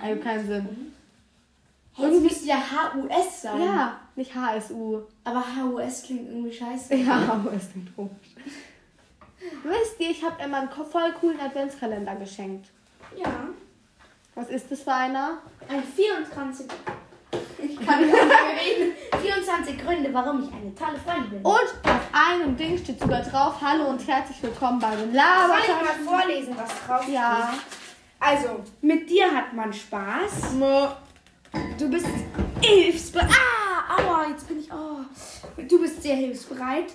Also 0.00 0.20
keinen 0.22 0.46
Sinn. 0.46 0.92
Irgendwie 1.98 2.20
müsste 2.24 2.46
ja 2.46 2.56
HUS 2.56 3.42
sein. 3.42 3.62
Ja, 3.62 3.96
nicht 4.14 4.34
HSU. 4.34 5.00
Aber 5.24 5.42
HUS 5.56 6.02
klingt 6.04 6.28
irgendwie 6.28 6.52
scheiße. 6.52 6.94
Ja, 6.94 7.44
es 7.56 7.70
klingt 7.72 7.94
komisch. 7.96 8.34
Wisst 9.64 10.00
ihr, 10.00 10.10
ich 10.10 10.24
habe 10.24 10.40
Emma 10.40 10.60
einen 10.60 10.70
voll 10.70 11.12
coolen 11.20 11.40
Adventskalender 11.40 12.14
geschenkt. 12.16 12.68
Ja. 13.16 13.48
Was 14.34 14.48
ist 14.50 14.70
das 14.70 14.82
für 14.82 14.92
einer? 14.92 15.38
Ein 15.68 15.82
24. 15.82 16.66
Ich 17.60 17.86
kann 17.86 18.00
nicht 18.00 18.12
mehr 18.12 18.22
reden. 18.22 18.94
24 19.20 19.78
Gründe, 19.78 20.14
warum 20.14 20.44
ich 20.44 20.52
eine 20.52 20.74
tolle 20.74 20.96
Freundin 20.98 21.30
bin. 21.30 21.42
Und 21.42 21.54
auf 21.54 22.00
einem 22.12 22.56
Ding 22.56 22.78
steht 22.78 23.00
sogar 23.00 23.22
drauf, 23.22 23.56
hallo 23.60 23.86
und 23.88 24.06
herzlich 24.06 24.40
willkommen 24.42 24.78
bei 24.78 24.90
den 24.94 25.12
Soll 25.12 25.12
ich 25.12 25.16
mal 25.16 26.20
vorlesen, 26.20 26.56
was 26.56 26.70
drauf 26.86 27.08
Ja. 27.08 27.48
steht? 27.52 27.60
Also, 28.20 28.64
mit 28.80 29.08
dir 29.08 29.30
hat 29.30 29.52
man 29.52 29.72
Spaß. 29.72 30.52
Mö. 30.54 30.86
Du 31.78 31.88
bist 31.88 32.06
hilfsbereit. 32.60 33.30
Ah, 33.30 33.96
aua, 33.96 34.28
jetzt 34.30 34.48
bin 34.48 34.60
ich. 34.60 34.68
Oh. 34.72 35.62
Du 35.68 35.80
bist 35.80 36.02
sehr 36.02 36.16
hilfsbereit. 36.16 36.86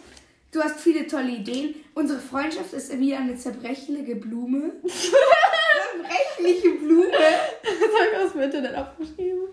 Du 0.52 0.62
hast 0.62 0.80
viele 0.80 1.08
tolle 1.08 1.30
Ideen. 1.30 1.76
Unsere 1.96 2.20
Freundschaft 2.20 2.74
ist 2.74 2.98
wie 3.00 3.16
eine 3.16 3.36
zerbrechliche 3.36 4.16
Blume. 4.16 4.74
zerbrechliche 4.84 6.72
Blume. 6.76 7.12
Das 7.12 8.00
habe 8.00 8.10
ich 8.12 8.26
aus 8.26 8.32
dem 8.34 8.42
Internet 8.42 8.76
abgeschrieben. 8.76 9.48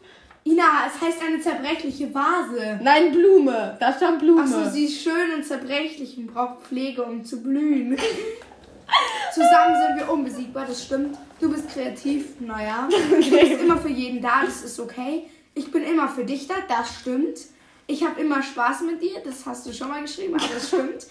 Ina, 0.45 0.87
es 0.87 1.01
heißt 1.01 1.23
eine 1.23 1.41
zerbrechliche 1.41 2.13
Vase. 2.15 2.81
Nein, 2.83 3.13
Blume. 3.13 3.77
Da 3.79 3.93
stand 3.93 4.21
Blume. 4.21 4.43
Achso, 4.43 4.71
sie 4.71 4.87
ist 4.87 5.03
schön 5.03 5.35
und 5.37 5.45
zerbrechlich 5.45 6.17
und 6.17 6.29
braucht 6.29 6.63
Pflege, 6.63 7.03
um 7.03 7.25
zu 7.25 7.43
blühen. 7.43 7.97
Zusammen 9.33 9.77
sind 9.77 9.97
wir 9.99 10.11
unbesiegbar, 10.11 10.67
das 10.67 10.85
stimmt. 10.85 11.19
Du 11.41 11.51
bist 11.51 11.69
kreativ, 11.71 12.41
naja. 12.41 12.89
Du 12.91 13.17
bist 13.17 13.63
immer 13.63 13.79
für 13.79 13.89
jeden 13.89 14.21
da, 14.21 14.45
das 14.45 14.63
ist 14.63 14.79
okay. 14.81 15.29
Ich 15.55 15.71
bin 15.71 15.83
immer 15.83 16.09
für 16.09 16.25
dich 16.25 16.47
da, 16.49 16.55
das 16.69 17.01
stimmt. 17.01 17.39
Ich 17.87 18.05
habe 18.05 18.21
immer 18.21 18.43
Spaß 18.43 18.83
mit 18.83 19.03
dir, 19.03 19.21
das 19.25 19.45
hast 19.47 19.67
du 19.67 19.73
schon 19.73 19.89
mal 19.89 20.01
geschrieben, 20.03 20.35
aber 20.35 20.55
das 20.55 20.69
stimmt. 20.69 21.07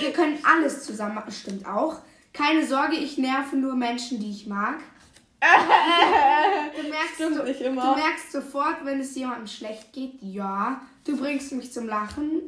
Wir 0.00 0.12
können 0.12 0.38
alles 0.44 0.84
zusammen 0.84 1.14
machen, 1.14 1.32
stimmt 1.32 1.66
auch. 1.66 2.00
Keine 2.32 2.66
Sorge, 2.66 2.96
ich 2.96 3.18
nerve 3.18 3.56
nur 3.56 3.74
Menschen, 3.74 4.20
die 4.20 4.30
ich 4.30 4.46
mag. 4.46 4.76
Du 6.74 6.88
merkst, 6.88 7.20
du 7.20 7.64
immer. 7.64 7.96
merkst 7.96 8.32
sofort, 8.32 8.84
wenn 8.84 9.00
es 9.00 9.14
jemandem 9.14 9.46
schlecht 9.46 9.92
geht, 9.92 10.14
ja. 10.22 10.80
Du 11.04 11.16
bringst 11.16 11.50
mich 11.52 11.72
zum 11.72 11.88
Lachen. 11.88 12.42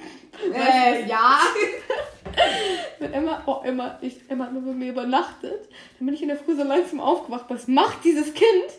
Äh, 0.53 1.09
ja. 1.09 1.40
Wenn 3.01 3.12
Emma, 3.12 3.43
oh, 3.47 3.61
Emma, 3.64 3.99
ich, 4.01 4.19
Emma 4.29 4.49
nur 4.49 4.62
bei 4.62 4.73
mir 4.73 4.90
übernachtet, 4.93 5.69
dann 5.99 6.07
bin 6.07 6.14
ich 6.14 6.23
in 6.23 6.29
der 6.29 6.37
Früh 6.37 6.55
so 6.55 6.62
langsam 6.62 7.01
aufgewacht. 7.01 7.47
Was 7.49 7.67
macht 7.67 8.05
dieses 8.05 8.33
Kind? 8.33 8.71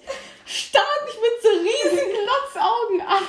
Starrt 0.45 0.85
mich 1.05 1.15
mit 1.15 1.41
so 1.41 1.49
riesigen 1.49 2.11
Glotzaugen 2.11 3.01
an. 3.01 3.23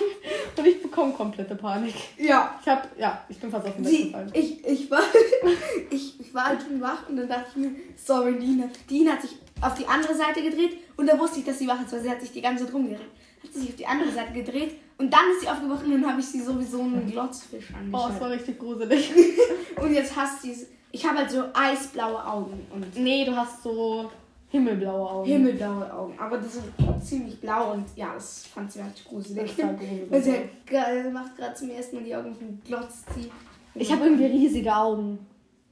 Und 0.57 0.67
ich 0.67 0.83
bekomme 0.83 1.13
komplette 1.15 1.57
Panik. 1.57 1.95
Ja. 2.17 2.57
Ich 2.61 2.69
hab, 2.69 2.97
ja, 2.97 3.25
ich 3.29 3.39
bin 3.39 3.51
fast 3.51 3.67
auf 3.67 3.75
den 3.75 3.83
Bett 3.83 4.05
gefallen. 4.05 4.31
ich, 4.33 4.65
ich, 4.65 4.91
war, 4.91 5.03
ich, 5.91 6.21
ich 6.21 6.35
war 6.35 6.47
halt 6.47 6.63
schon 6.63 6.81
wach 6.81 7.09
und 7.09 7.17
dann 7.17 7.29
dachte 7.29 7.47
ich 7.51 7.57
mir, 7.57 7.71
sorry, 7.97 8.39
Dina. 8.39 8.69
Dina 8.89 9.13
hat 9.13 9.23
sich 9.23 9.37
auf 9.61 9.75
die 9.75 9.87
andere 9.87 10.15
Seite 10.15 10.43
gedreht 10.43 10.77
und 10.97 11.09
da 11.09 11.19
wusste 11.19 11.41
ich, 11.41 11.45
dass 11.45 11.59
sie 11.59 11.67
wach 11.67 11.83
ist, 11.85 11.93
weil 11.93 12.03
sie 12.03 12.11
hat 12.11 12.21
sich 12.21 12.31
die 12.31 12.43
ganze 12.43 12.67
Zeit 12.67 12.75
rumgedreht. 12.75 13.09
Hat 13.43 13.53
sie 13.53 13.61
sich 13.61 13.71
auf 13.71 13.77
die 13.77 13.87
andere 13.87 14.13
Seite 14.13 14.33
gedreht 14.33 14.77
und 14.99 15.13
dann 15.13 15.31
ist 15.35 15.43
sie 15.43 15.49
aufgewacht 15.49 15.85
und 15.85 15.91
dann 15.93 16.07
habe 16.07 16.21
ich 16.21 16.27
sie 16.27 16.41
sowieso 16.41 16.81
einen 16.83 17.11
Glotzfisch 17.11 17.67
Oh, 17.71 17.77
es 17.77 17.77
angeschaut. 17.77 18.21
war 18.21 18.31
richtig 18.31 18.59
gruselig. 18.59 19.13
und 19.83 19.93
jetzt 19.93 20.17
hasst 20.17 20.43
sie 20.43 20.53
es. 20.53 20.67
Ich 20.93 21.07
habe 21.07 21.19
halt 21.19 21.31
so 21.31 21.45
eisblaue 21.53 22.25
Augen 22.27 22.67
und 22.73 22.97
nee, 22.99 23.25
du 23.25 23.37
hast 23.37 23.63
so 23.63 24.11
himmelblaue 24.49 25.11
Augen. 25.11 25.29
himmelblaue 25.29 25.93
Augen. 25.93 26.19
Aber 26.19 26.39
die 26.39 26.49
sind 26.49 26.65
ziemlich 27.05 27.39
blau 27.41 27.73
und 27.73 27.85
ja, 27.97 28.15
das 28.15 28.47
fand 28.47 28.73
sie 28.73 28.83
halt 28.83 29.05
gruselig. 29.07 29.55
Das 29.57 29.67
war 29.67 29.75
gruselig. 29.75 30.11
Weil 30.11 30.23
sie 30.23 30.33
halt 30.33 31.13
macht 31.13 31.37
gerade 31.37 31.55
zum 31.55 31.69
ersten 31.71 31.97
Mal 31.97 32.05
die 32.05 32.17
Augen 32.17 32.35
von 32.35 32.59
glotzt 32.65 33.05
sie. 33.15 33.31
Ich 33.75 33.93
habe 33.93 34.05
irgendwie 34.05 34.25
riesige 34.27 34.75
Augen. 34.75 35.19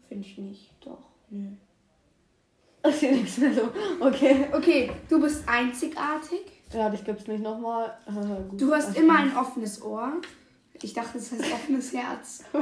Finde 0.09 0.27
ich 0.27 0.37
nicht. 0.37 0.71
Doch. 0.85 0.99
Nö. 1.31 1.47
Ich 2.87 2.97
sehe 2.97 3.13
nichts 3.13 3.39
mehr 3.39 3.55
so. 3.55 3.63
Okay. 4.01 4.49
Okay, 4.53 4.91
du 5.09 5.19
bist 5.19 5.49
einzigartig. 5.49 6.54
Ja, 6.75 6.91
dich 6.91 7.05
gibt's 7.05 7.27
nicht 7.27 7.43
nochmal. 7.43 7.95
Äh, 8.07 8.11
gut. 8.51 8.61
Du 8.61 8.73
hast 8.75 8.97
immer 8.97 9.19
ein 9.19 9.37
offenes 9.37 9.81
Ohr. 9.83 10.13
Ich 10.83 10.93
dachte, 10.93 11.19
das 11.19 11.33
heißt 11.33 11.53
offenes 11.53 11.93
Herz. 11.93 12.45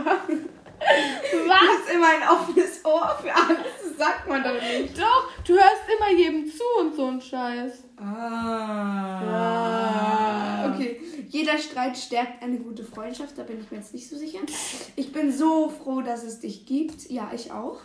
Du 1.30 1.48
Was? 1.48 1.60
hast 1.60 1.94
immer 1.94 2.08
ein 2.08 2.28
offenes 2.28 2.84
Ohr 2.84 3.16
für 3.22 3.32
alles. 3.32 3.72
Das 3.82 3.96
sagt 3.98 4.28
man 4.28 4.42
doch 4.42 4.60
nicht. 4.60 4.98
Doch, 4.98 5.28
du 5.46 5.52
hörst 5.52 5.82
immer 5.96 6.10
jedem 6.18 6.44
zu 6.50 6.64
und 6.80 6.96
so 6.96 7.06
ein 7.06 7.20
Scheiß. 7.20 7.84
Ah. 7.98 9.22
Ja. 10.66 10.74
Okay. 10.74 11.00
Jeder 11.28 11.56
Streit 11.56 11.96
stärkt 11.96 12.42
eine 12.42 12.58
gute 12.58 12.82
Freundschaft. 12.84 13.38
Da 13.38 13.44
bin 13.44 13.60
ich 13.60 13.70
mir 13.70 13.76
jetzt 13.76 13.94
nicht 13.94 14.08
so 14.08 14.16
sicher. 14.16 14.40
Ich 14.96 15.12
bin 15.12 15.30
so 15.30 15.68
froh, 15.68 16.00
dass 16.00 16.24
es 16.24 16.40
dich 16.40 16.66
gibt. 16.66 17.08
Ja, 17.10 17.30
ich 17.32 17.52
auch. 17.52 17.78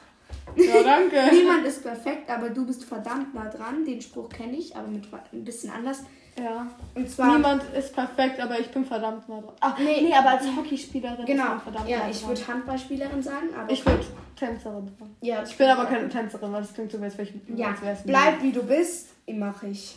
Ja, 0.55 0.81
danke. 0.83 1.15
Niemand 1.35 1.65
ist 1.65 1.83
perfekt, 1.83 2.29
aber 2.29 2.49
du 2.49 2.65
bist 2.65 2.83
verdammt 2.83 3.33
nah 3.33 3.47
dran. 3.49 3.85
Den 3.85 4.01
Spruch 4.01 4.29
kenne 4.29 4.57
ich, 4.57 4.75
aber 4.75 4.87
mit 4.87 5.03
ein 5.33 5.43
bisschen 5.43 5.69
anders. 5.71 6.03
Ja. 6.39 6.67
Und 6.95 7.09
zwar. 7.09 7.33
Niemand 7.35 7.63
ist 7.75 7.93
perfekt, 7.93 8.39
aber 8.39 8.59
ich 8.59 8.67
bin 8.69 8.85
verdammt 8.85 9.27
nah 9.27 9.41
dran. 9.41 9.53
Ach, 9.59 9.77
Nee. 9.79 10.01
nee, 10.01 10.13
aber 10.13 10.31
als 10.31 10.45
Hockeyspielerin 10.55 11.25
Genau. 11.25 11.57
verdammt 11.59 11.89
Ja, 11.89 11.99
nah 11.99 12.09
ich 12.09 12.27
würde 12.27 12.47
Handballspielerin 12.47 13.21
sagen, 13.23 13.47
aber. 13.55 13.71
Ich 13.71 13.85
würde 13.85 14.03
Tänzerin 14.35 14.87
sein. 14.99 15.15
ja, 15.21 15.43
Ich 15.43 15.57
bin 15.57 15.67
aber 15.67 15.85
keine 15.85 16.09
Tänzerin, 16.09 16.51
weil 16.51 16.61
das 16.61 16.73
klingt 16.73 16.91
so, 16.91 16.99
als 17.01 17.17
wäre 17.17 17.27
ich 17.29 17.57
Ja, 17.57 17.75
wär's 17.81 18.03
bleib 18.03 18.41
wie 18.43 18.51
du 18.51 18.63
bist, 18.63 19.09
mache 19.27 19.67
ich. 19.67 19.95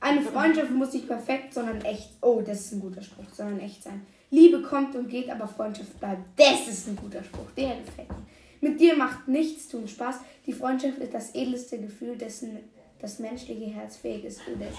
Eine 0.00 0.22
Freundschaft 0.22 0.70
muss 0.70 0.92
nicht 0.92 1.06
perfekt, 1.08 1.52
sondern 1.52 1.80
echt. 1.82 2.10
Oh, 2.22 2.40
das 2.40 2.60
ist 2.60 2.72
ein 2.72 2.80
guter 2.80 3.02
Spruch, 3.02 3.26
sondern 3.32 3.60
echt 3.60 3.82
sein. 3.82 4.06
Liebe 4.30 4.62
kommt 4.62 4.94
und 4.94 5.08
geht, 5.08 5.28
aber 5.28 5.46
Freundschaft 5.46 5.98
bleibt. 5.98 6.22
Das 6.36 6.68
ist 6.68 6.88
ein 6.88 6.96
guter 6.96 7.22
Spruch, 7.22 7.50
der 7.56 7.76
gefällt 7.84 8.08
mir. 8.08 8.16
Mit 8.60 8.78
dir 8.80 8.96
macht 8.96 9.26
nichts 9.28 9.68
tun 9.68 9.88
Spaß. 9.88 10.16
Die 10.46 10.52
Freundschaft 10.52 10.98
ist 10.98 11.14
das 11.14 11.34
edelste 11.34 11.78
Gefühl, 11.78 12.16
dessen 12.16 12.58
das 13.00 13.18
menschliche 13.18 13.66
Herz 13.66 13.96
fähig 13.96 14.24
ist. 14.24 14.40
Und 14.46 14.60
das 14.60 14.74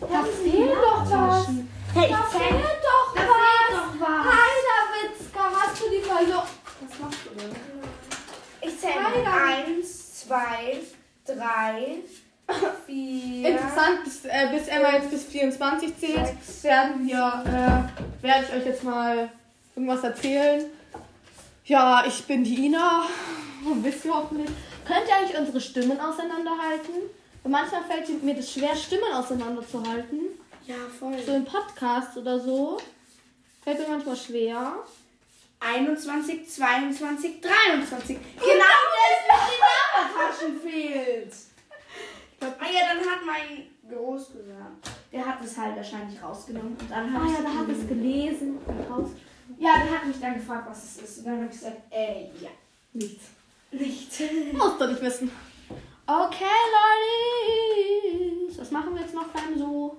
Da 0.00 0.22
fehlt 0.24 0.70
doch 0.70 1.10
was. 1.10 1.46
Hey, 1.94 2.10
Da 2.10 2.22
fehlt 2.22 2.52
doch 2.52 3.14
Da 3.14 3.20
was. 3.22 3.26
fehlt 3.26 3.72
doch 3.72 4.00
was. 4.00 4.24
Heider 4.26 5.12
Witzka, 5.18 5.40
hast 5.52 5.82
du 5.82 5.90
die 5.90 6.00
verloren? 6.00 6.48
Was 6.88 6.98
machst 7.00 7.18
du 7.24 7.34
denn? 7.40 7.50
Ich 8.62 8.78
zähle. 8.78 9.26
Eins, 9.26 10.20
zwei, 10.20 10.78
drei, 11.26 11.96
vier. 12.86 13.48
Interessant, 13.48 14.04
bis, 14.04 14.24
äh, 14.24 14.48
bis 14.52 14.68
Emma 14.68 14.92
jetzt 14.94 15.10
bis 15.10 15.24
24 15.24 15.98
zählt, 15.98 16.26
Sechs. 16.26 16.62
werden 16.64 17.06
wir, 17.06 17.42
äh, 17.46 18.22
werde 18.24 18.44
ich 18.48 18.54
euch 18.54 18.66
jetzt 18.66 18.84
mal 18.84 19.28
irgendwas 19.74 20.04
erzählen. 20.04 20.64
Ja, 21.66 22.04
ich 22.06 22.24
bin 22.24 22.44
die 22.44 22.66
Ina. 22.66 23.06
Wisst 23.76 24.04
ihr 24.04 24.14
hoffentlich. 24.14 24.50
Könnt 24.86 25.08
ihr 25.08 25.16
eigentlich 25.16 25.38
unsere 25.38 25.60
Stimmen 25.62 25.98
auseinanderhalten? 25.98 26.94
Und 27.42 27.50
manchmal 27.50 27.82
fällt 27.84 28.22
mir 28.22 28.34
das 28.34 28.52
schwer, 28.52 28.76
Stimmen 28.76 29.10
auseinanderzuhalten. 29.14 30.20
Ja, 30.66 30.74
voll. 30.98 31.18
So 31.24 31.34
im 31.34 31.46
Podcast 31.46 32.18
oder 32.18 32.38
so. 32.38 32.76
Fällt 33.62 33.78
mir 33.78 33.88
manchmal 33.88 34.16
schwer. 34.16 34.74
21, 35.60 36.50
22, 36.50 37.40
23. 37.40 38.18
Genau 38.18 38.74
das 38.94 39.22
mit 39.30 39.40
den 39.48 39.60
Labertaschen 39.64 40.60
fehlt. 40.60 41.32
Ah 42.40 42.70
ja, 42.70 42.94
dann 42.94 43.10
hat 43.10 43.24
mein 43.24 43.68
Groß 43.90 44.32
gesagt. 44.32 44.90
Der 45.10 45.24
hat 45.24 45.42
es 45.42 45.56
halt 45.56 45.76
wahrscheinlich 45.76 46.22
rausgenommen. 46.22 46.76
Und 46.78 46.90
dann 46.90 47.16
Ah 47.16 47.20
habe 47.20 47.32
ja, 47.32 47.40
da 47.42 47.48
hat 47.48 47.68
es 47.70 47.88
gelesen 47.88 48.58
und 48.66 48.90
raus. 48.90 49.10
Ja, 49.58 49.74
der 49.84 49.98
hat 49.98 50.06
mich 50.06 50.20
dann 50.20 50.34
gefragt, 50.34 50.66
was 50.68 50.84
es 50.84 50.96
ist. 51.02 51.18
Und 51.18 51.24
dann 51.26 51.34
habe 51.36 51.46
ich 51.46 51.52
gesagt, 51.52 51.76
äh, 51.90 52.24
ja. 52.42 52.50
Nichts. 52.92 53.24
Nichts. 53.70 54.20
Musst 54.52 54.80
du 54.80 54.86
nicht 54.88 55.02
wissen. 55.02 55.30
Okay, 56.06 56.44
Leute. 58.04 58.58
Was 58.58 58.70
machen 58.70 58.94
wir 58.94 59.02
jetzt 59.02 59.14
noch, 59.14 59.26
Femso? 59.30 59.96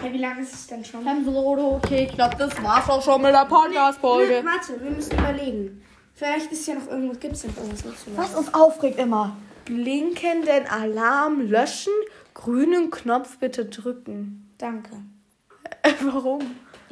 Hey, 0.00 0.12
wie 0.12 0.18
lange 0.18 0.42
ist 0.42 0.54
es 0.54 0.66
denn 0.66 0.84
schon? 0.84 1.02
Femso, 1.04 1.76
okay, 1.76 2.06
ich 2.08 2.14
glaube, 2.14 2.36
das 2.36 2.60
war's 2.62 2.88
auch 2.88 3.02
schon 3.02 3.22
mit 3.22 3.32
der 3.32 3.44
Podcast-Folge. 3.44 4.42
Warte, 4.44 4.82
wir 4.82 4.90
müssen 4.90 5.18
überlegen. 5.18 5.82
Vielleicht 6.14 6.50
ist 6.52 6.66
ja 6.66 6.74
noch 6.74 6.88
irgendwas, 6.88 7.20
gibt 7.20 7.34
es 7.34 7.42
denn 7.42 7.54
irgendwas 7.56 7.84
noch 7.84 7.96
zu 7.96 8.16
Was 8.16 8.34
uns 8.34 8.54
aufregt 8.54 8.98
immer. 8.98 9.36
blinkenden 9.64 10.66
Alarm 10.68 11.40
löschen. 11.42 11.92
Grünen 12.34 12.90
Knopf 12.90 13.38
bitte 13.38 13.66
drücken. 13.66 14.52
Danke. 14.58 14.90
Warum? 16.02 16.40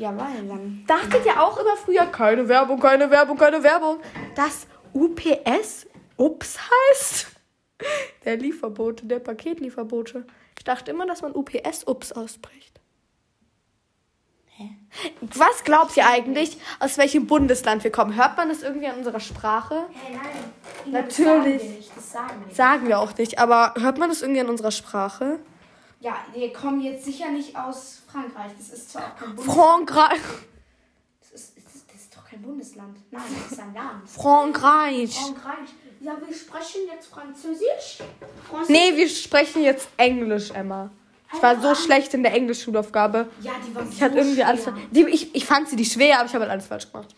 Ja, 0.02 0.10
weil 0.18 0.48
dann. 0.48 0.82
Dachtet 0.88 1.24
ihr 1.24 1.40
auch 1.40 1.56
immer 1.56 1.76
früher, 1.76 2.06
keine 2.06 2.48
Werbung, 2.48 2.80
keine 2.80 3.08
Werbung, 3.08 3.38
keine 3.38 3.62
Werbung, 3.62 4.00
dass 4.34 4.66
UPS 4.92 5.86
Ups 6.16 6.58
heißt? 6.58 7.28
Der 8.24 8.36
Lieferbote, 8.36 9.06
der 9.06 9.20
Paketlieferbote. 9.20 10.26
Ich 10.58 10.64
dachte 10.64 10.90
immer, 10.90 11.06
dass 11.06 11.22
man 11.22 11.36
UPS 11.36 11.86
Ups 11.86 12.10
ausspricht. 12.10 12.80
Hä? 14.46 14.70
Was 15.20 15.62
glaubt 15.62 15.96
ihr 15.96 16.08
eigentlich, 16.08 16.58
aus 16.80 16.98
welchem 16.98 17.28
Bundesland 17.28 17.84
wir 17.84 17.92
kommen? 17.92 18.16
Hört 18.16 18.36
man 18.36 18.48
das 18.48 18.64
irgendwie 18.64 18.88
an 18.88 18.98
unserer 18.98 19.20
Sprache? 19.20 19.84
Hey, 19.92 20.16
nein. 20.16 20.92
Natürlich. 20.92 21.22
Das 21.22 21.30
sagen 21.30 21.44
wir 21.44 21.76
nicht. 21.76 21.96
Das 21.96 22.12
sagen 22.12 22.44
wir. 22.44 22.54
Sagen 22.56 22.88
wir 22.88 22.98
auch 22.98 23.16
nicht, 23.16 23.38
aber 23.38 23.74
hört 23.78 23.98
man 23.98 24.08
das 24.08 24.22
irgendwie 24.22 24.40
an 24.40 24.48
unserer 24.48 24.72
Sprache? 24.72 25.38
Ja, 26.02 26.16
wir 26.34 26.52
kommen 26.52 26.80
jetzt 26.80 27.04
sicher 27.04 27.30
nicht 27.30 27.54
aus 27.56 28.02
Frankreich. 28.10 28.50
Das 28.58 28.70
ist 28.70 28.90
zwar 28.90 29.02
auch 29.12 29.16
kein 29.16 29.36
Bundesland. 29.36 29.56
Frankreich. 29.90 30.20
Das 31.20 31.30
ist, 31.40 31.56
das 31.56 31.74
ist, 31.76 31.84
das 31.92 32.00
ist 32.02 32.16
doch 32.16 32.24
kein 32.28 32.42
Bundesland. 32.42 32.96
Nein, 33.12 33.22
das 33.44 33.52
ist 33.52 33.60
ein 33.60 33.72
Land. 33.72 34.08
Frankreich. 34.10 35.14
Frankreich. 35.14 35.68
Ja, 36.00 36.16
wir 36.26 36.34
sprechen 36.34 36.80
jetzt 36.92 37.06
Französisch. 37.06 38.02
Französisch. 38.50 38.68
Nee, 38.76 38.96
wir 38.96 39.08
sprechen 39.08 39.62
jetzt 39.62 39.88
Englisch, 39.96 40.50
Emma. 40.50 40.90
Ich 41.34 41.40
war 41.40 41.60
so 41.60 41.74
schlecht 41.76 42.12
in 42.14 42.24
der 42.24 42.34
Englischschulaufgabe. 42.34 43.28
Ja, 43.40 43.52
die 43.64 43.72
war 43.74 43.84
Ich 43.88 43.96
so 43.98 44.00
hatte 44.04 44.16
irgendwie 44.16 44.34
schwer. 44.34 44.48
alles. 44.48 44.68
Die, 44.90 45.04
ich, 45.04 45.34
ich 45.36 45.46
fand 45.46 45.68
sie 45.68 45.76
nicht 45.76 45.92
schwer, 45.92 46.16
aber 46.18 46.26
ich 46.26 46.34
habe 46.34 46.42
halt 46.42 46.50
alles 46.52 46.66
falsch 46.66 46.90
gemacht. 46.90 47.14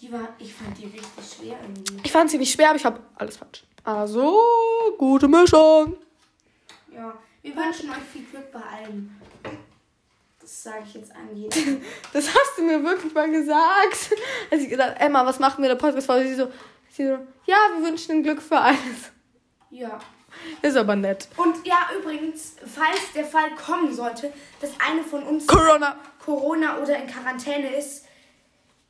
Die 0.00 0.10
war, 0.12 0.28
ich 0.38 0.52
fand 0.52 0.76
die 0.76 0.86
richtig 0.86 1.08
schwer 1.38 1.56
irgendwie. 1.62 1.96
Ich 2.02 2.10
fand 2.12 2.28
sie 2.30 2.38
nicht 2.38 2.52
schwer, 2.52 2.70
aber 2.70 2.76
ich 2.76 2.84
habe 2.84 3.00
alles 3.14 3.36
falsch. 3.36 3.64
Also, 3.84 4.40
gute 4.98 5.28
Mischung. 5.28 5.96
Ja, 6.92 7.14
wir 7.46 7.56
wünschen 7.56 7.90
euch 7.90 7.96
viel 8.12 8.24
Glück 8.24 8.50
bei 8.52 8.60
allem. 8.60 9.10
Das 10.40 10.62
sage 10.62 10.82
ich 10.86 10.94
jetzt 10.94 11.12
an 11.14 11.34
jeden. 11.34 11.82
Das 12.12 12.28
hast 12.28 12.58
du 12.58 12.62
mir 12.62 12.82
wirklich 12.82 13.12
mal 13.14 13.30
gesagt. 13.30 14.10
Als 14.50 14.62
ich 14.62 14.68
gesagt 14.68 15.00
Emma, 15.00 15.24
was 15.26 15.38
machen 15.38 15.62
wir 15.62 15.70
in 15.70 15.76
der 15.76 15.84
Podcast-Folge? 15.84 16.28
Sie 16.28 16.34
so, 16.34 16.48
sie 16.90 17.04
so, 17.06 17.18
ja, 17.46 17.56
wir 17.76 17.84
wünschen 17.86 18.12
Ihnen 18.12 18.22
Glück 18.22 18.42
für 18.42 18.58
alles. 18.58 19.12
ja. 19.70 19.98
Ist 20.60 20.76
aber 20.76 20.96
nett. 20.96 21.28
Und 21.38 21.66
ja, 21.66 21.88
übrigens, 21.98 22.56
falls 22.66 23.10
der 23.14 23.24
Fall 23.24 23.54
kommen 23.54 23.90
sollte, 23.94 24.30
dass 24.60 24.70
eine 24.86 25.02
von 25.02 25.22
uns 25.22 25.46
Corona. 25.46 25.96
Corona 26.22 26.76
oder 26.78 26.94
in 26.98 27.06
Quarantäne 27.06 27.74
ist, 27.74 28.04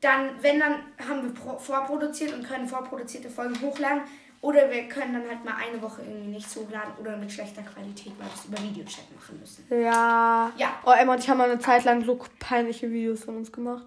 dann, 0.00 0.30
wenn, 0.42 0.58
dann 0.58 0.82
haben 1.08 1.22
wir 1.22 1.32
pro- 1.40 1.56
vorproduziert 1.58 2.32
und 2.34 2.42
können 2.44 2.66
vorproduzierte 2.66 3.30
Folgen 3.30 3.60
hochladen. 3.60 4.02
Oder 4.40 4.70
wir 4.70 4.88
können 4.88 5.14
dann 5.14 5.28
halt 5.28 5.44
mal 5.44 5.54
eine 5.56 5.80
Woche 5.80 6.02
irgendwie 6.02 6.28
nichts 6.28 6.54
hochladen 6.56 6.92
oder 7.00 7.16
mit 7.16 7.32
schlechter 7.32 7.62
Qualität, 7.62 8.12
weil 8.18 8.26
wir 8.26 8.34
es 8.34 8.44
über 8.44 8.58
Videochat 8.62 9.04
machen 9.14 9.40
müssen. 9.40 9.64
Ja. 9.70 10.52
Ja. 10.56 10.80
Oh, 10.84 10.92
Emma 10.92 11.14
und 11.14 11.20
ich 11.20 11.28
haben 11.28 11.38
mal 11.38 11.50
eine 11.50 11.58
Zeit 11.58 11.84
lang 11.84 12.04
so 12.04 12.18
peinliche 12.38 12.90
Videos 12.90 13.24
von 13.24 13.36
uns 13.36 13.50
gemacht. 13.50 13.86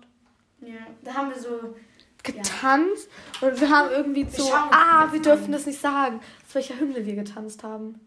Ja, 0.62 0.80
da 1.04 1.14
haben 1.14 1.30
wir 1.30 1.40
so. 1.40 1.76
Getanzt. 2.22 3.10
Und 3.40 3.62
wir 3.62 3.70
haben 3.70 3.92
irgendwie 3.92 4.26
so, 4.30 4.44
schauen 4.44 4.64
uns 4.64 4.76
ah, 4.76 5.08
wir 5.10 5.20
an. 5.20 5.24
dürfen 5.24 5.52
das 5.54 5.66
nicht 5.66 5.80
sagen, 5.80 6.20
zu 6.48 6.56
welcher 6.56 6.78
Hymne 6.78 7.06
wir 7.06 7.16
getanzt 7.16 7.64
haben. 7.64 8.00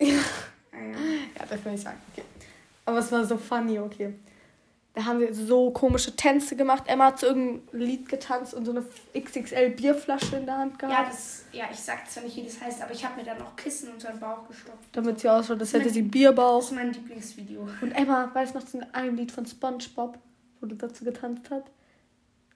Ah, 0.00 0.04
ja. 0.04 0.12
Ja, 1.38 1.46
das 1.48 1.64
will 1.64 1.74
ich 1.74 1.82
sagen. 1.82 2.00
Okay. 2.12 2.24
Aber 2.86 2.98
es 3.00 3.12
war 3.12 3.24
so 3.26 3.36
funny, 3.36 3.78
okay. 3.78 4.14
Da 4.98 5.04
haben 5.04 5.20
wir 5.20 5.32
so 5.32 5.70
komische 5.70 6.16
Tänze 6.16 6.56
gemacht. 6.56 6.82
Emma 6.88 7.04
hat 7.06 7.20
zu 7.20 7.26
irgendeinem 7.26 7.62
Lied 7.70 8.08
getanzt 8.08 8.52
und 8.52 8.64
so 8.64 8.72
eine 8.72 8.84
XXL 9.16 9.70
Bierflasche 9.70 10.34
in 10.38 10.44
der 10.46 10.58
Hand 10.58 10.82
Ja, 10.82 10.88
gehabt. 10.88 11.10
das, 11.12 11.44
ja, 11.52 11.66
ich 11.70 11.78
sag 11.78 12.10
zwar 12.10 12.24
nicht, 12.24 12.34
wie 12.34 12.42
das 12.42 12.60
heißt, 12.60 12.82
aber 12.82 12.90
ich 12.92 13.04
habe 13.04 13.14
mir 13.14 13.24
dann 13.24 13.38
noch 13.38 13.54
Kissen 13.54 13.92
unter 13.92 14.10
den 14.10 14.18
Bauch 14.18 14.48
gestopft. 14.48 14.88
damit 14.90 15.20
sie 15.20 15.28
ausschaut, 15.28 15.60
als 15.60 15.72
hätte 15.72 15.88
sie 15.88 16.02
Das 16.02 16.10
Bierbauch. 16.10 16.58
ist 16.62 16.72
mein 16.72 16.92
Lieblingsvideo. 16.92 17.68
Und 17.80 17.92
Emma, 17.92 18.28
weißt 18.34 18.56
du 18.56 18.58
noch 18.58 18.66
zu 18.66 18.80
einem 18.92 19.14
Lied 19.14 19.30
von 19.30 19.46
Spongebob, 19.46 20.18
wo 20.60 20.66
du 20.66 20.74
dazu 20.74 21.04
getanzt 21.04 21.48
hast? 21.48 21.66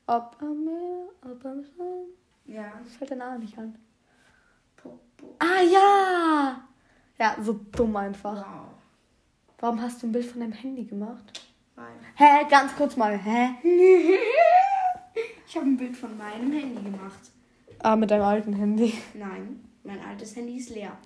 Ob 0.09 0.37
am 0.41 0.65
Meer, 0.65 1.07
ob 1.25 1.45
am 1.47 1.63
Strand. 1.63 2.09
Ja. 2.47 2.73
Das 2.85 2.97
fällt 2.97 3.11
der 3.11 3.19
Name 3.19 3.39
nicht 3.39 3.57
an. 3.57 3.77
Po, 4.79 4.99
po. 5.17 5.37
Ah 5.39 5.63
ja! 5.63 6.61
Ja, 7.21 7.37
so 7.41 7.53
dumm 7.71 7.95
einfach. 7.95 8.35
Wow. 8.39 8.67
Warum 9.61 9.81
hast 9.81 10.03
du 10.03 10.09
ein 10.09 10.13
Bild 10.13 10.27
von 10.27 10.41
deinem 10.41 10.55
Handy 10.55 10.83
gemacht? 10.83 11.41
Hä, 12.15 12.45
ganz 12.49 12.75
kurz 12.77 12.97
mal, 12.97 13.19
hä? 13.19 13.51
ich 15.47 15.57
habe 15.57 15.67
ein 15.67 15.77
Bild 15.77 15.97
von 15.97 16.17
meinem 16.17 16.53
Handy 16.53 16.83
gemacht. 16.83 17.31
Ah, 17.81 17.97
mit 17.97 18.11
deinem 18.11 18.23
alten 18.23 18.53
Handy. 18.53 18.95
Nein, 19.15 19.65
mein 19.83 19.99
altes 20.01 20.37
Handy 20.37 20.57
ist 20.57 20.71
leer. 20.71 20.97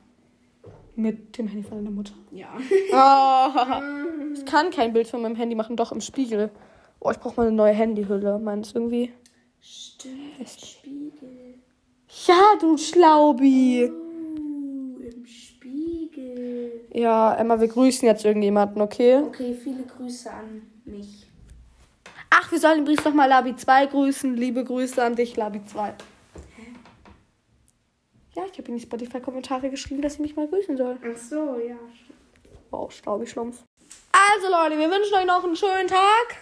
Mit 0.95 1.39
dem 1.39 1.49
Handy 1.49 1.63
von 1.63 1.79
deiner 1.79 1.91
Mutter. 1.91 2.15
Ja. 2.31 2.49
Oh. 2.93 4.35
Ich 4.35 4.45
kann 4.47 4.71
kein 4.71 4.93
Bild 4.93 5.09
von 5.09 5.23
meinem 5.23 5.37
Handy 5.37 5.55
machen, 5.55 5.77
doch 5.77 5.93
im 5.93 6.01
Spiegel. 6.01 6.51
Oh, 7.01 7.11
ich 7.11 7.19
brauche 7.19 7.37
mal 7.37 7.47
eine 7.47 7.57
neue 7.57 7.73
Handyhülle. 7.73 8.39
Meinst 8.39 8.75
du 8.75 8.81
irgendwie? 8.81 9.13
Stimmt, 9.61 10.49
Spiegel. 10.49 11.61
Ja, 12.27 12.55
du 12.61 12.77
Schlaubi. 12.77 13.85
Spiegel. 13.85 14.06
Ja, 16.97 17.35
Emma, 17.35 17.61
wir 17.61 17.69
grüßen 17.69 18.09
jetzt 18.09 18.25
irgendjemanden, 18.25 18.81
okay? 18.81 19.19
Okay, 19.19 19.53
viele 19.53 19.83
Grüße 19.83 20.31
an 20.31 20.63
mich. 20.87 21.27
Ach, 22.31 22.51
wir 22.51 22.59
sollen 22.59 22.81
übrigens 22.81 23.05
noch 23.05 23.13
mal 23.13 23.27
Labi 23.27 23.55
2 23.55 23.85
grüßen. 23.85 24.35
Liebe 24.35 24.65
Grüße 24.65 25.05
an 25.05 25.15
dich, 25.15 25.37
Labi 25.37 25.63
2. 25.63 25.93
Ja, 28.35 28.45
ich 28.51 28.59
habe 28.59 28.69
in 28.69 28.77
die 28.77 28.81
Spotify-Kommentare 28.81 29.69
geschrieben, 29.69 30.01
dass 30.01 30.15
sie 30.15 30.23
mich 30.23 30.37
mal 30.37 30.49
grüßen 30.49 30.79
soll. 30.79 30.97
Ach 31.03 31.19
so, 31.19 31.59
ja. 31.59 31.77
Wow, 32.71 32.91
Staubi 32.91 33.27
Schlumpf. 33.27 33.63
Also 34.11 34.51
Leute, 34.51 34.79
wir 34.79 34.91
wünschen 34.91 35.17
euch 35.17 35.27
noch 35.27 35.45
einen 35.45 35.55
schönen 35.55 35.89
Tag. 35.89 36.37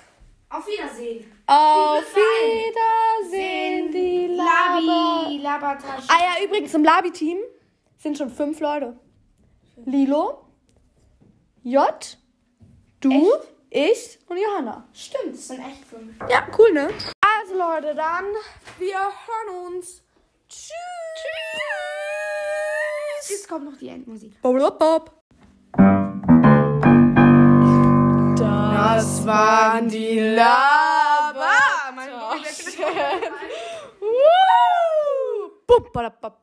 Auf 0.51 0.69
Wiedersehen. 0.69 1.33
Auf 1.49 2.05
Wiedersehen, 2.15 3.91
die 3.91 4.37
Laber. 4.37 5.25
Labi, 5.25 5.39
Labertasche. 5.39 6.09
Ah 6.09 6.19
ja, 6.21 6.47
übrigens 6.47 6.73
im 6.75 6.85
Labi-Team 6.85 7.39
sind 7.99 8.17
schon 8.17 8.31
fünf 8.31 8.61
Leute. 8.61 8.97
Lilo, 9.87 10.44
J, 11.67 11.81
du, 13.01 13.33
ich 13.71 14.19
und 14.29 14.37
Johanna. 14.37 14.87
Stimmt, 14.93 15.33
das 15.33 15.49
sind 15.49 15.61
echt 15.61 15.83
fünf. 15.87 16.13
Ja, 16.29 16.47
cool, 16.59 16.71
ne? 16.75 16.91
Also 17.41 17.55
Leute, 17.57 17.95
dann 17.95 18.27
wir 18.79 18.99
hören 18.99 19.67
uns. 19.69 20.03
Tschüss. 20.47 20.75
Jetzt 23.31 23.49
kommt 23.49 23.65
noch 23.65 23.79
die 23.79 23.89
Endmusik. 23.89 24.39
Bob. 24.43 25.11
Das 28.37 29.27
waren 29.27 29.89
die 29.89 30.21
Laber. 30.21 31.51
Woo! 34.01 35.51
Bum, 35.67 35.87
badabab, 35.95 36.43